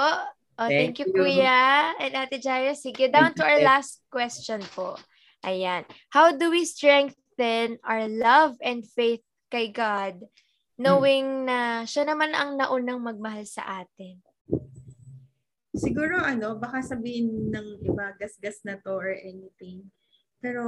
Oh, 0.55 0.69
thank, 0.71 0.95
thank 0.95 1.03
you, 1.03 1.11
you, 1.11 1.15
Kuya 1.19 1.91
and 1.99 2.15
Ate 2.15 2.39
Jaya. 2.39 2.71
Sige, 2.71 3.11
down 3.11 3.35
to 3.35 3.43
our 3.43 3.59
last 3.59 3.99
question 4.07 4.63
po. 4.71 4.95
Ayan. 5.43 5.83
How 6.07 6.31
do 6.31 6.47
we 6.47 6.63
strengthen 6.63 7.75
our 7.83 8.07
love 8.07 8.55
and 8.63 8.87
faith 8.87 9.25
kay 9.51 9.75
God, 9.75 10.23
knowing 10.79 11.51
na 11.51 11.83
siya 11.83 12.07
naman 12.07 12.31
ang 12.31 12.55
naunang 12.55 13.03
magmahal 13.03 13.43
sa 13.43 13.83
atin? 13.83 14.23
Siguro 15.75 16.23
ano, 16.23 16.55
baka 16.55 16.79
sabihin 16.79 17.51
ng 17.51 17.83
iba, 17.83 18.15
gasgas 18.15 18.63
na 18.63 18.79
to 18.79 18.95
or 18.95 19.11
anything. 19.11 19.91
Pero, 20.41 20.63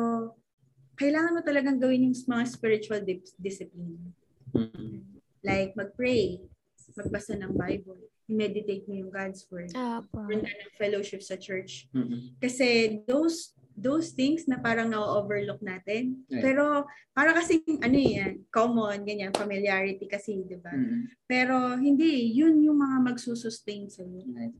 kailangan 0.95 1.35
mo 1.35 1.41
talagang 1.41 1.81
gawin 1.81 2.07
yung 2.07 2.15
mga 2.15 2.45
spiritual 2.45 3.01
di- 3.01 3.25
discipline. 3.41 3.97
Mm. 4.53 5.01
Like, 5.43 5.73
mag-pray, 5.73 6.39
magbasa 6.95 7.33
ng 7.35 7.57
Bible, 7.57 7.99
meditate 8.29 8.87
mo 8.87 8.95
yung 8.95 9.11
God's 9.11 9.43
Word, 9.51 9.73
meron 9.75 10.47
ka 10.47 10.53
ng 10.53 10.75
fellowship 10.79 11.19
sa 11.19 11.35
church. 11.35 11.91
Mm-mm. 11.91 12.37
Kasi 12.39 13.01
those 13.03 13.51
those 13.73 14.13
things 14.13 14.45
na 14.45 14.61
parang 14.61 14.93
na-overlook 14.93 15.57
natin. 15.65 16.21
Right. 16.29 16.45
Pero 16.45 16.85
para 17.09 17.33
kasi 17.33 17.65
ano 17.81 17.97
yan, 17.97 18.45
common, 18.53 19.01
ganyan, 19.01 19.33
familiarity 19.33 20.05
kasi, 20.05 20.45
di 20.45 20.57
ba? 20.61 20.69
Mm-mm. 20.69 21.09
Pero 21.25 21.73
hindi, 21.81 22.31
yun 22.37 22.61
yung 22.61 22.77
mga 22.77 23.13
magsusustain 23.13 23.89
sa 23.89 24.05
iyo. 24.05 24.29
Right. 24.29 24.55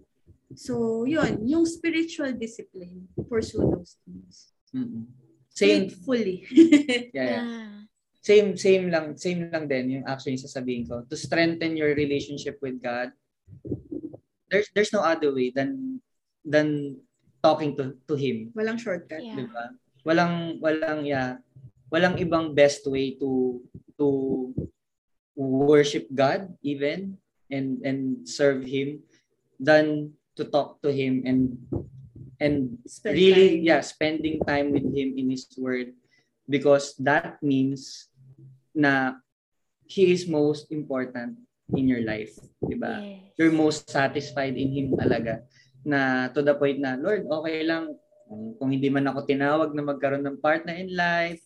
So, 0.53 1.05
yun, 1.09 1.45
yung 1.49 1.65
spiritual 1.65 2.33
discipline, 2.37 3.09
pursue 3.25 3.61
those 3.61 3.97
things. 4.05 4.52
Mm-mm. 4.75 5.05
Same, 5.53 5.89
Faithfully. 5.89 6.45
yeah, 6.51 7.05
yeah. 7.13 7.43
Yeah. 7.45 7.69
Same, 8.23 8.57
same 8.57 8.87
lang, 8.89 9.19
same 9.19 9.51
lang 9.51 9.67
din 9.67 9.99
yung 9.99 10.05
actually 10.07 10.39
sasabihin 10.39 10.87
ko. 10.87 11.03
To 11.05 11.15
strengthen 11.15 11.75
your 11.77 11.91
relationship 11.93 12.57
with 12.63 12.79
God, 12.79 13.11
there's 14.47 14.71
there's 14.71 14.95
no 14.95 15.03
other 15.03 15.29
way 15.35 15.51
than 15.51 15.99
than 16.47 16.97
talking 17.43 17.75
to 17.75 17.99
to 18.07 18.15
Him. 18.15 18.55
Walang 18.55 18.79
shortcut. 18.79 19.19
Yeah. 19.19 19.43
di 19.43 19.45
ba? 19.51 19.75
Walang 20.07 20.63
walang 20.63 21.03
yeah, 21.03 21.43
walang 21.91 22.15
ibang 22.15 22.55
best 22.55 22.87
way 22.87 23.19
to 23.19 23.59
to 23.99 24.07
worship 25.35 26.07
God 26.09 26.53
even 26.61 27.17
and 27.49 27.81
and 27.85 28.25
serve 28.25 28.65
him 28.65 29.01
than 29.59 30.13
to 30.37 30.45
talk 30.45 30.81
to 30.81 30.89
him 30.89 31.21
and 31.25 31.57
and 32.43 32.75
Spend 32.83 33.15
really 33.15 33.63
time. 33.63 33.63
yeah, 33.63 33.81
spending 33.81 34.43
time 34.43 34.75
with 34.75 34.83
him 34.83 35.15
in 35.15 35.31
his 35.31 35.47
word 35.55 35.95
because 36.43 36.91
that 36.99 37.39
means 37.39 38.11
na 38.75 39.15
he 39.87 40.11
is 40.11 40.27
most 40.27 40.67
important 40.75 41.39
in 41.71 41.87
your 41.87 42.03
life, 42.03 42.35
di 42.59 42.75
ba? 42.75 42.99
Yes. 42.99 43.23
you're 43.37 43.53
most 43.53 43.89
satisfied 43.89 44.55
in 44.57 44.71
Him 44.73 44.87
talaga. 44.93 45.41
Na 45.83 46.29
to 46.31 46.41
the 46.41 46.55
point 46.55 46.79
na, 46.79 46.95
Lord, 46.99 47.25
okay 47.27 47.63
lang 47.63 47.95
kung, 48.59 48.71
hindi 48.71 48.89
man 48.89 49.09
ako 49.09 49.25
tinawag 49.27 49.71
na 49.75 49.83
magkaroon 49.83 50.25
ng 50.25 50.39
partner 50.41 50.73
in 50.73 50.93
life 50.95 51.43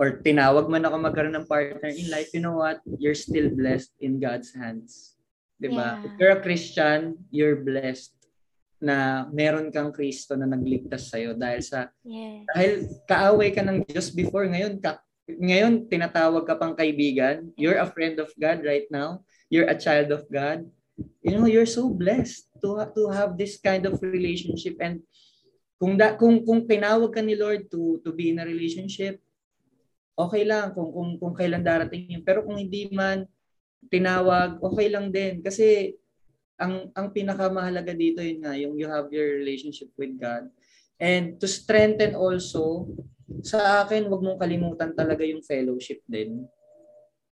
or 0.00 0.22
tinawag 0.22 0.70
man 0.70 0.86
ako 0.86 0.96
magkaroon 1.02 1.36
ng 1.36 1.48
partner 1.48 1.90
in 1.92 2.08
life, 2.08 2.30
you 2.32 2.40
know 2.40 2.56
what? 2.56 2.80
You're 2.98 3.18
still 3.18 3.52
blessed 3.52 3.92
in 4.00 4.18
God's 4.18 4.54
hands. 4.54 5.18
'Di 5.60 5.70
ba? 5.72 6.00
Yeah. 6.00 6.04
If 6.06 6.12
you're 6.18 6.36
a 6.38 6.42
Christian, 6.42 7.20
you're 7.30 7.60
blessed 7.60 8.16
na 8.82 9.30
meron 9.30 9.70
kang 9.70 9.94
Kristo 9.94 10.34
na 10.34 10.44
nagligtas 10.44 11.06
sa'yo 11.08 11.38
dahil 11.38 11.62
sa 11.62 11.86
Yes. 12.02 12.42
dahil 12.50 12.72
kaaway 13.06 13.54
ka 13.54 13.62
ng 13.62 13.86
Diyos 13.86 14.10
before 14.10 14.50
ngayon 14.50 14.82
ka 14.82 14.98
ngayon 15.30 15.86
tinatawag 15.86 16.42
ka 16.42 16.58
pang 16.58 16.74
kaibigan. 16.74 17.46
You're 17.54 17.78
a 17.78 17.86
friend 17.86 18.18
of 18.18 18.34
God 18.34 18.66
right 18.66 18.90
now. 18.90 19.22
You're 19.46 19.70
a 19.70 19.78
child 19.78 20.10
of 20.10 20.26
God. 20.26 20.66
You 21.22 21.38
know 21.38 21.46
you're 21.46 21.70
so 21.70 21.86
blessed 21.86 22.50
to 22.58 22.82
to 22.82 23.02
have 23.14 23.38
this 23.38 23.56
kind 23.62 23.86
of 23.86 24.02
relationship. 24.02 24.82
And 24.82 25.06
kung 25.78 25.94
da, 25.94 26.18
kung 26.18 26.42
kung 26.42 26.66
tinawag 26.66 27.14
ka 27.14 27.22
ni 27.22 27.38
Lord 27.38 27.70
to 27.70 28.02
to 28.02 28.10
be 28.10 28.34
in 28.34 28.42
a 28.42 28.44
relationship 28.44 29.22
okay 30.12 30.44
lang 30.44 30.76
kung 30.76 30.92
kung 30.92 31.10
kung 31.16 31.34
kailan 31.38 31.64
darating 31.64 32.18
yun. 32.18 32.22
Pero 32.26 32.44
kung 32.44 32.60
hindi 32.60 32.90
man 32.92 33.24
tinawag 33.88 34.60
okay 34.60 34.86
lang 34.92 35.10
din. 35.10 35.40
Kasi 35.40 35.96
ang 36.60 36.92
ang 36.92 37.08
pinakamahalaga 37.10 37.92
dito 37.92 38.20
yun 38.20 38.40
nga 38.44 38.52
yung 38.54 38.74
you 38.76 38.86
have 38.86 39.08
your 39.08 39.40
relationship 39.40 39.88
with 39.96 40.12
God 40.16 40.48
and 41.00 41.36
to 41.40 41.48
strengthen 41.48 42.12
also 42.14 42.86
sa 43.40 43.82
akin 43.82 44.06
wag 44.06 44.22
mong 44.22 44.38
kalimutan 44.38 44.92
talaga 44.92 45.24
yung 45.24 45.40
fellowship 45.42 46.04
din 46.04 46.44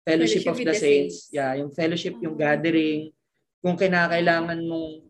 fellowship, 0.05 0.45
Fellowship 0.45 0.53
of 0.53 0.57
the, 0.57 0.65
the 0.71 0.75
saints. 0.77 1.15
saints. 1.27 1.35
yeah 1.35 1.51
yung 1.57 1.73
fellowship 1.73 2.15
yung 2.21 2.37
Mm. 2.37 2.41
gathering 2.41 3.01
kung 3.59 3.75
kinakailangan 3.75 4.59
mong 4.63 5.03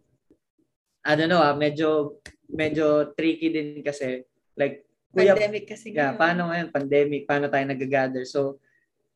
I 1.03 1.13
don't 1.15 1.31
know 1.31 1.43
ah 1.43 1.53
medyo 1.53 2.17
medyo 2.47 3.11
tricky 3.13 3.51
din 3.51 3.83
kasi 3.83 4.23
like 4.55 4.87
kuya 5.11 5.35
Pandemic 5.35 5.65
kasi 5.67 5.91
Yeah, 5.91 6.13
ngayon. 6.13 6.19
paano 6.19 6.41
ngayon, 6.51 6.67
pandemic, 6.69 7.21
paano 7.25 7.45
tayo 7.47 7.63
nag-gather? 7.65 8.21
So, 8.27 8.59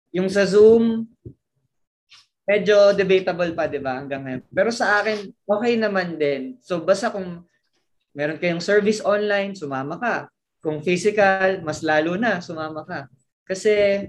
yung 0.09 0.31
sa 0.31 0.47
Zoom, 0.47 1.05
medyo 2.51 2.91
debatable 2.91 3.55
pa, 3.55 3.71
di 3.71 3.79
ba, 3.79 3.95
hanggang 4.03 4.27
ngayon. 4.27 4.41
Pero 4.51 4.69
sa 4.75 4.99
akin, 4.99 5.31
okay 5.47 5.79
naman 5.79 6.19
din. 6.19 6.59
So, 6.59 6.83
basta 6.83 7.07
kung 7.07 7.47
meron 8.11 8.35
kayong 8.35 8.59
service 8.59 8.99
online, 8.99 9.55
sumama 9.55 9.95
ka. 9.95 10.15
Kung 10.59 10.83
physical, 10.83 11.63
mas 11.63 11.79
lalo 11.79 12.19
na, 12.19 12.43
sumama 12.43 12.83
ka. 12.83 13.07
Kasi, 13.47 14.05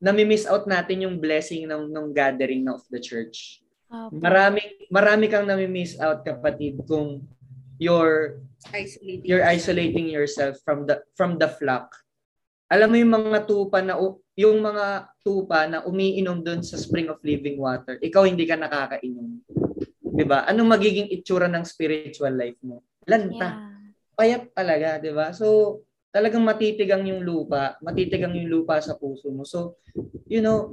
nami-miss 0.00 0.48
out 0.48 0.64
natin 0.64 1.04
yung 1.04 1.20
blessing 1.20 1.68
ng, 1.68 1.92
ng 1.92 2.06
gathering 2.16 2.64
of 2.72 2.80
the 2.88 2.96
church. 2.96 3.60
Apo. 3.92 4.16
Marami, 4.16 4.64
marami 4.88 5.28
kang 5.28 5.44
nami-miss 5.44 6.00
out, 6.00 6.24
kapatid, 6.24 6.80
kung 6.88 7.20
you're 7.76 8.40
Isolating. 8.72 9.20
you're 9.28 9.44
isolating 9.44 10.06
yourself 10.08 10.56
from 10.64 10.88
the 10.88 11.04
from 11.12 11.36
the 11.36 11.44
flock. 11.60 11.92
Alam 12.72 12.88
mo 12.88 12.96
yung 12.96 13.12
mga 13.12 13.44
tupa 13.44 13.84
na 13.84 14.00
u- 14.00 14.23
yung 14.34 14.58
mga 14.58 15.14
tupa 15.22 15.66
na 15.70 15.86
umiinom 15.86 16.42
doon 16.42 16.60
sa 16.62 16.74
spring 16.74 17.06
of 17.06 17.22
living 17.22 17.58
water, 17.58 17.98
ikaw 18.02 18.26
hindi 18.26 18.46
ka 18.46 18.58
nakakainom. 18.58 19.38
'Di 20.14 20.24
ba? 20.26 20.46
Anong 20.46 20.74
magiging 20.74 21.10
itsura 21.10 21.46
ng 21.50 21.66
spiritual 21.66 22.34
life 22.34 22.58
mo? 22.62 22.82
Lanta. 23.06 23.48
Yeah. 23.50 23.58
Payat 24.14 24.42
talaga, 24.54 24.88
'di 25.02 25.10
ba? 25.14 25.30
So 25.34 25.82
talagang 26.14 26.46
matitigang 26.46 27.02
yung 27.10 27.26
lupa, 27.26 27.74
matitigang 27.82 28.38
yung 28.38 28.46
lupa 28.46 28.78
sa 28.78 28.94
puso 28.94 29.34
mo. 29.34 29.42
So, 29.42 29.82
you 30.30 30.38
know, 30.38 30.70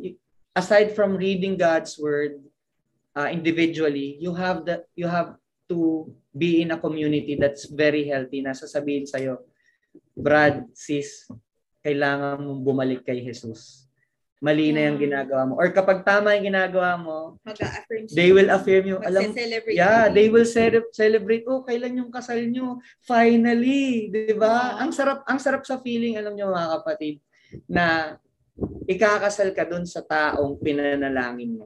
aside 0.54 0.94
from 0.94 1.18
reading 1.18 1.58
God's 1.58 1.98
word 1.98 2.38
uh, 3.18 3.34
individually, 3.34 4.22
you 4.22 4.38
have 4.38 4.70
the 4.70 4.86
you 4.94 5.10
have 5.10 5.42
to 5.74 6.06
be 6.30 6.62
in 6.62 6.70
a 6.70 6.78
community 6.78 7.34
that's 7.42 7.66
very 7.66 8.06
healthy 8.06 8.46
na 8.46 8.54
sasabihin 8.54 9.10
sa'yo, 9.10 9.42
Brad, 10.14 10.70
sis, 10.78 11.26
kailangan 11.82 12.42
mong 12.42 12.62
bumalik 12.62 13.02
kay 13.06 13.22
Jesus. 13.26 13.90
Mali 14.42 14.74
na 14.74 14.90
yung 14.90 14.98
ginagawa 14.98 15.46
mo. 15.46 15.54
Or 15.54 15.70
kapag 15.70 16.02
tama 16.02 16.34
yung 16.34 16.50
ginagawa 16.50 16.98
mo, 16.98 17.38
Mag-affirm 17.46 18.10
they 18.10 18.34
will 18.34 18.50
affirm 18.50 18.90
you. 18.90 18.98
Alam, 19.06 19.38
yeah, 19.70 20.10
they 20.10 20.34
will 20.34 20.50
cele- 20.50 20.90
celebrate. 20.90 21.46
Oh, 21.46 21.62
kailan 21.62 22.02
yung 22.02 22.10
kasal 22.10 22.42
nyo? 22.50 22.82
Finally, 23.06 24.10
'di 24.10 24.34
ba? 24.34 24.74
Yeah. 24.74 24.82
Ang 24.82 24.92
sarap 24.98 25.22
ang 25.30 25.38
sarap 25.38 25.62
sa 25.62 25.78
feeling 25.78 26.18
alam 26.18 26.34
niyo 26.34 26.50
mga 26.50 26.82
kapatid 26.82 27.22
na 27.70 28.18
ikakasal 28.90 29.54
ka 29.54 29.62
doon 29.70 29.86
sa 29.86 30.02
taong 30.02 30.58
pinanalangin 30.58 31.62
mo. 31.62 31.66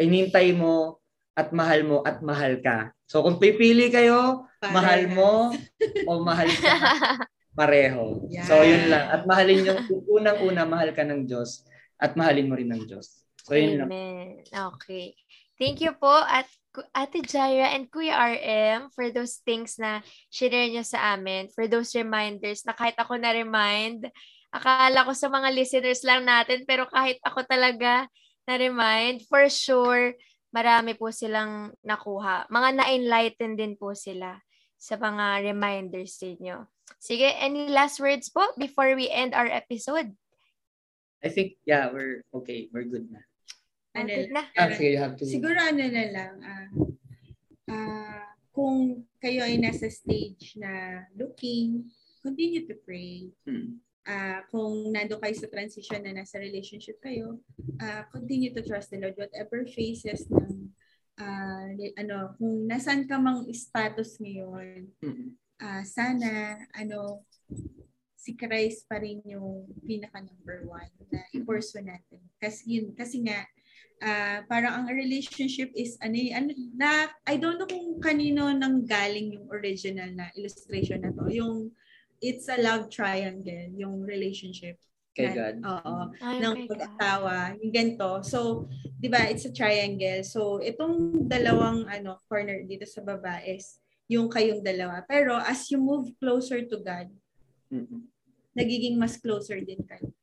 Inintay 0.00 0.56
mo 0.56 1.04
at 1.36 1.52
mahal 1.52 1.84
mo 1.84 1.96
at 2.00 2.24
mahal 2.24 2.64
ka. 2.64 2.96
So 3.04 3.20
kung 3.20 3.36
pipili 3.36 3.92
kayo, 3.92 4.48
mahal 4.72 5.04
mo 5.12 5.52
o 6.08 6.10
mahal 6.24 6.48
ka, 6.48 6.72
pareho. 7.54 8.26
Yeah. 8.28 8.46
So 8.46 8.60
yun 8.60 8.90
lang. 8.90 9.04
At 9.08 9.22
mahalin 9.24 9.66
yung 9.66 9.80
unang-una 10.20 10.66
mahal 10.66 10.90
ka 10.90 11.06
ng 11.06 11.24
Diyos 11.24 11.64
at 11.96 12.18
mahalin 12.18 12.50
mo 12.50 12.58
rin 12.58 12.70
ng 12.74 12.84
Diyos. 12.84 13.24
So 13.46 13.54
yun 13.54 13.80
lang. 13.80 13.88
Amen. 13.88 14.42
Okay. 14.50 15.14
Thank 15.54 15.78
you 15.78 15.94
po 15.94 16.10
at 16.10 16.50
Ate 16.90 17.22
Jaira 17.22 17.70
and 17.70 17.86
Kuya 17.86 18.18
RM 18.18 18.90
for 18.90 19.14
those 19.14 19.38
things 19.46 19.78
na 19.78 20.02
share 20.26 20.66
niyo 20.66 20.82
sa 20.82 21.14
amin, 21.14 21.46
for 21.54 21.70
those 21.70 21.94
reminders 21.94 22.66
na 22.66 22.74
kahit 22.74 22.98
ako 22.98 23.14
na-remind, 23.14 24.10
akala 24.50 25.06
ko 25.06 25.14
sa 25.14 25.30
mga 25.30 25.54
listeners 25.54 26.02
lang 26.02 26.26
natin, 26.26 26.66
pero 26.66 26.90
kahit 26.90 27.22
ako 27.22 27.46
talaga 27.46 28.10
na-remind, 28.50 29.22
for 29.30 29.46
sure, 29.46 30.18
marami 30.50 30.98
po 30.98 31.14
silang 31.14 31.70
nakuha. 31.86 32.50
Mga 32.50 32.68
na-enlighten 32.82 33.54
din 33.54 33.78
po 33.78 33.94
sila 33.94 34.42
sa 34.74 34.98
mga 34.98 35.46
reminders 35.54 36.18
ninyo. 36.18 36.73
Sige, 37.00 37.28
any 37.36 37.68
last 37.68 38.00
words 38.00 38.32
po 38.32 38.44
before 38.56 38.96
we 38.96 39.08
end 39.12 39.34
our 39.36 39.48
episode? 39.48 40.16
I 41.24 41.28
think, 41.28 41.56
yeah, 41.64 41.88
we're 41.92 42.24
okay. 42.32 42.68
We're 42.72 42.88
good 42.88 43.08
na. 43.12 43.20
Ano 43.96 44.08
Good 44.12 44.32
na. 44.32 44.44
Ah, 44.56 44.72
sige, 44.72 44.92
you 44.92 45.00
have 45.00 45.16
to. 45.16 45.24
Siguro 45.24 45.56
ano 45.56 45.84
na 45.84 46.04
lang, 46.12 46.34
ah, 46.44 46.68
ah, 47.70 48.24
kung 48.52 49.04
kayo 49.20 49.44
ay 49.44 49.56
nasa 49.56 49.88
stage 49.88 50.56
na 50.60 51.04
looking, 51.16 51.88
continue 52.20 52.68
to 52.68 52.76
pray. 52.84 53.32
Hmm. 53.48 53.80
Ah, 54.04 54.44
kung 54.52 54.92
nando 54.92 55.16
kayo 55.16 55.32
sa 55.32 55.48
transition 55.48 56.04
na 56.04 56.12
nasa 56.12 56.36
relationship 56.36 57.00
kayo, 57.00 57.40
ah, 57.80 58.04
continue 58.12 58.52
to 58.52 58.60
trust 58.60 58.92
the 58.92 59.00
Lord. 59.00 59.16
Whatever 59.16 59.64
phases 59.64 60.28
ng, 60.28 60.72
ah, 61.16 61.68
li- 61.72 61.96
ano, 61.96 62.36
kung 62.36 62.68
nasan 62.68 63.08
ka 63.08 63.16
mang 63.16 63.48
status 63.52 64.20
ngayon, 64.20 64.92
Hmm. 65.00 65.36
Ah, 65.60 65.82
sana, 65.86 66.58
ano, 66.74 67.22
si 68.24 68.32
Christ 68.32 68.88
pa 68.88 68.96
rin 68.96 69.20
yung 69.28 69.68
pinaka 69.84 70.24
number 70.24 70.64
one 70.64 70.88
na 71.12 71.20
i-pursue 71.36 71.84
natin. 71.84 72.24
Kasi 72.40 72.80
yun, 72.80 72.96
kasi 72.96 73.20
nga, 73.20 73.44
ah 74.00 74.40
parang 74.48 74.80
ang 74.84 74.88
relationship 74.88 75.68
is 75.76 76.00
ano, 76.00 76.16
y- 76.16 76.32
ano 76.32 76.50
na 76.72 77.12
I 77.28 77.36
don't 77.36 77.60
know 77.60 77.68
kung 77.68 78.00
kanino 78.00 78.48
nang 78.50 78.88
galing 78.88 79.36
yung 79.36 79.46
original 79.52 80.08
na 80.16 80.32
illustration 80.40 81.04
na 81.04 81.12
to. 81.12 81.28
Yung 81.28 81.68
it's 82.24 82.48
a 82.48 82.56
love 82.56 82.88
triangle, 82.88 83.68
yung 83.76 84.00
relationship. 84.08 84.80
Kay 85.14 85.30
God. 85.30 85.62
Oo. 85.62 86.10
Ay, 86.18 86.42
ng 86.42 86.54
okay 86.58 86.66
ka. 86.66 86.70
pag-asawa, 86.74 87.36
yung 87.62 87.70
ganito. 87.70 88.10
So, 88.26 88.66
'di 88.98 89.08
ba, 89.12 89.30
it's 89.30 89.46
a 89.46 89.52
triangle. 89.54 90.26
So, 90.26 90.58
itong 90.58 91.28
dalawang 91.30 91.86
ano 91.86 92.18
corner 92.26 92.66
dito 92.66 92.82
sa 92.88 93.04
baba 93.04 93.38
is 93.46 93.83
yung 94.14 94.30
kayong 94.30 94.62
dalawa. 94.62 95.02
Pero 95.04 95.34
as 95.36 95.66
you 95.70 95.78
move 95.82 96.14
closer 96.22 96.62
to 96.62 96.78
God, 96.78 97.10
Mm-mm. 97.68 98.06
nagiging 98.54 98.94
mas 98.94 99.18
closer 99.18 99.58
din 99.60 99.82
kayo. 99.82 100.14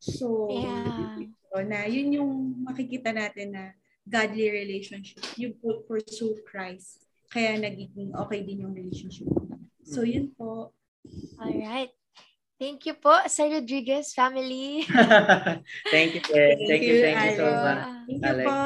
So, 0.00 0.48
Yeah. 0.52 1.28
so, 1.52 1.60
na 1.64 1.84
yun 1.88 2.16
yung 2.16 2.32
makikita 2.64 3.12
natin 3.12 3.52
na 3.52 3.64
godly 4.06 4.48
relationship. 4.48 5.20
You 5.36 5.56
put 5.58 5.84
pursue 5.84 6.40
Christ. 6.46 7.04
Kaya 7.28 7.58
nagiging 7.58 8.14
okay 8.14 8.46
din 8.46 8.64
yung 8.64 8.74
relationship. 8.76 9.26
So, 9.82 10.06
yun 10.06 10.30
po. 10.32 10.72
Alright. 11.38 11.90
Thank 12.56 12.88
you 12.88 12.96
po, 12.96 13.12
Sir 13.28 13.52
Rodriguez 13.52 14.16
family. 14.16 14.88
thank 15.92 16.16
you, 16.16 16.22
Ted. 16.24 16.56
Thank 16.64 16.82
you, 16.88 16.96
thank 17.04 17.20
you 17.20 17.34
so 17.36 17.46
much. 17.52 17.82
Thank 18.08 18.22
you 18.24 18.36
po. 18.48 18.56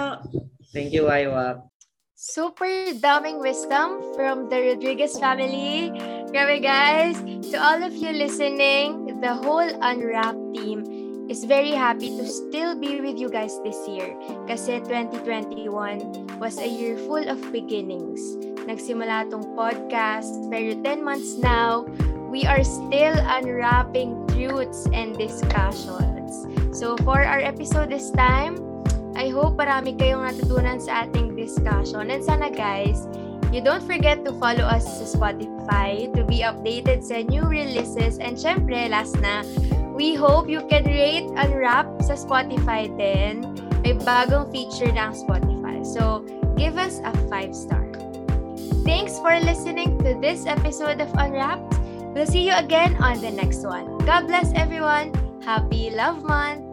Thank 0.71 0.89
you, 0.95 1.03
Waiwap. 1.11 1.70
Super 2.21 2.93
daming 3.01 3.41
wisdom 3.41 3.97
from 4.13 4.53
the 4.53 4.61
Rodriguez 4.61 5.17
family. 5.17 5.89
Grabe 6.29 6.61
guys, 6.61 7.17
to 7.49 7.57
all 7.57 7.81
of 7.81 7.97
you 7.97 8.13
listening, 8.13 9.25
the 9.25 9.33
whole 9.41 9.65
Unwrap 9.81 10.37
team 10.53 10.85
is 11.33 11.49
very 11.49 11.73
happy 11.73 12.13
to 12.21 12.29
still 12.29 12.77
be 12.77 13.01
with 13.01 13.17
you 13.17 13.33
guys 13.33 13.57
this 13.65 13.81
year. 13.89 14.13
Kasi 14.45 14.85
2021 14.85 16.37
was 16.37 16.61
a 16.61 16.69
year 16.69 17.01
full 17.09 17.25
of 17.25 17.41
beginnings. 17.57 18.21
Nagsimula 18.69 19.33
tong 19.33 19.57
podcast, 19.57 20.29
pero 20.53 20.77
10 20.77 21.01
months 21.01 21.41
now, 21.41 21.89
we 22.29 22.45
are 22.45 22.61
still 22.61 23.17
unwrapping 23.33 24.13
truths 24.29 24.85
and 24.93 25.17
discussions. 25.17 26.45
So 26.77 27.01
for 27.01 27.25
our 27.25 27.41
episode 27.41 27.89
this 27.89 28.13
time, 28.13 28.61
I 29.21 29.29
hope 29.29 29.61
marami 29.61 30.01
kayong 30.01 30.25
natutunan 30.25 30.81
sa 30.81 31.05
ating 31.05 31.37
discussion. 31.37 32.09
And 32.09 32.25
sana 32.25 32.49
guys, 32.49 33.05
you 33.53 33.61
don't 33.61 33.85
forget 33.85 34.25
to 34.25 34.33
follow 34.41 34.65
us 34.65 34.89
sa 34.89 35.05
Spotify 35.05 36.09
to 36.17 36.25
be 36.25 36.41
updated 36.41 37.05
sa 37.05 37.21
new 37.29 37.45
releases. 37.45 38.17
And 38.17 38.33
syempre, 38.33 38.89
last 38.89 39.21
na, 39.21 39.45
we 39.93 40.17
hope 40.17 40.49
you 40.49 40.65
can 40.73 40.89
rate 40.89 41.29
Unwrap 41.37 41.85
sa 42.01 42.17
Spotify 42.17 42.89
din. 42.97 43.45
May 43.85 44.01
bagong 44.01 44.49
feature 44.49 44.89
ng 44.89 45.13
Spotify. 45.13 45.85
So, 45.85 46.25
give 46.57 46.81
us 46.81 47.05
a 47.05 47.13
5 47.29 47.53
star. 47.53 47.85
Thanks 48.89 49.21
for 49.21 49.37
listening 49.37 50.01
to 50.01 50.17
this 50.17 50.49
episode 50.49 51.05
of 51.05 51.13
Unwrapped. 51.21 51.77
We'll 52.17 52.25
see 52.25 52.49
you 52.49 52.57
again 52.57 52.97
on 53.05 53.21
the 53.21 53.29
next 53.29 53.69
one. 53.69 54.01
God 54.09 54.33
bless 54.33 54.49
everyone. 54.57 55.13
Happy 55.45 55.93
Love 55.93 56.25
Month! 56.25 56.70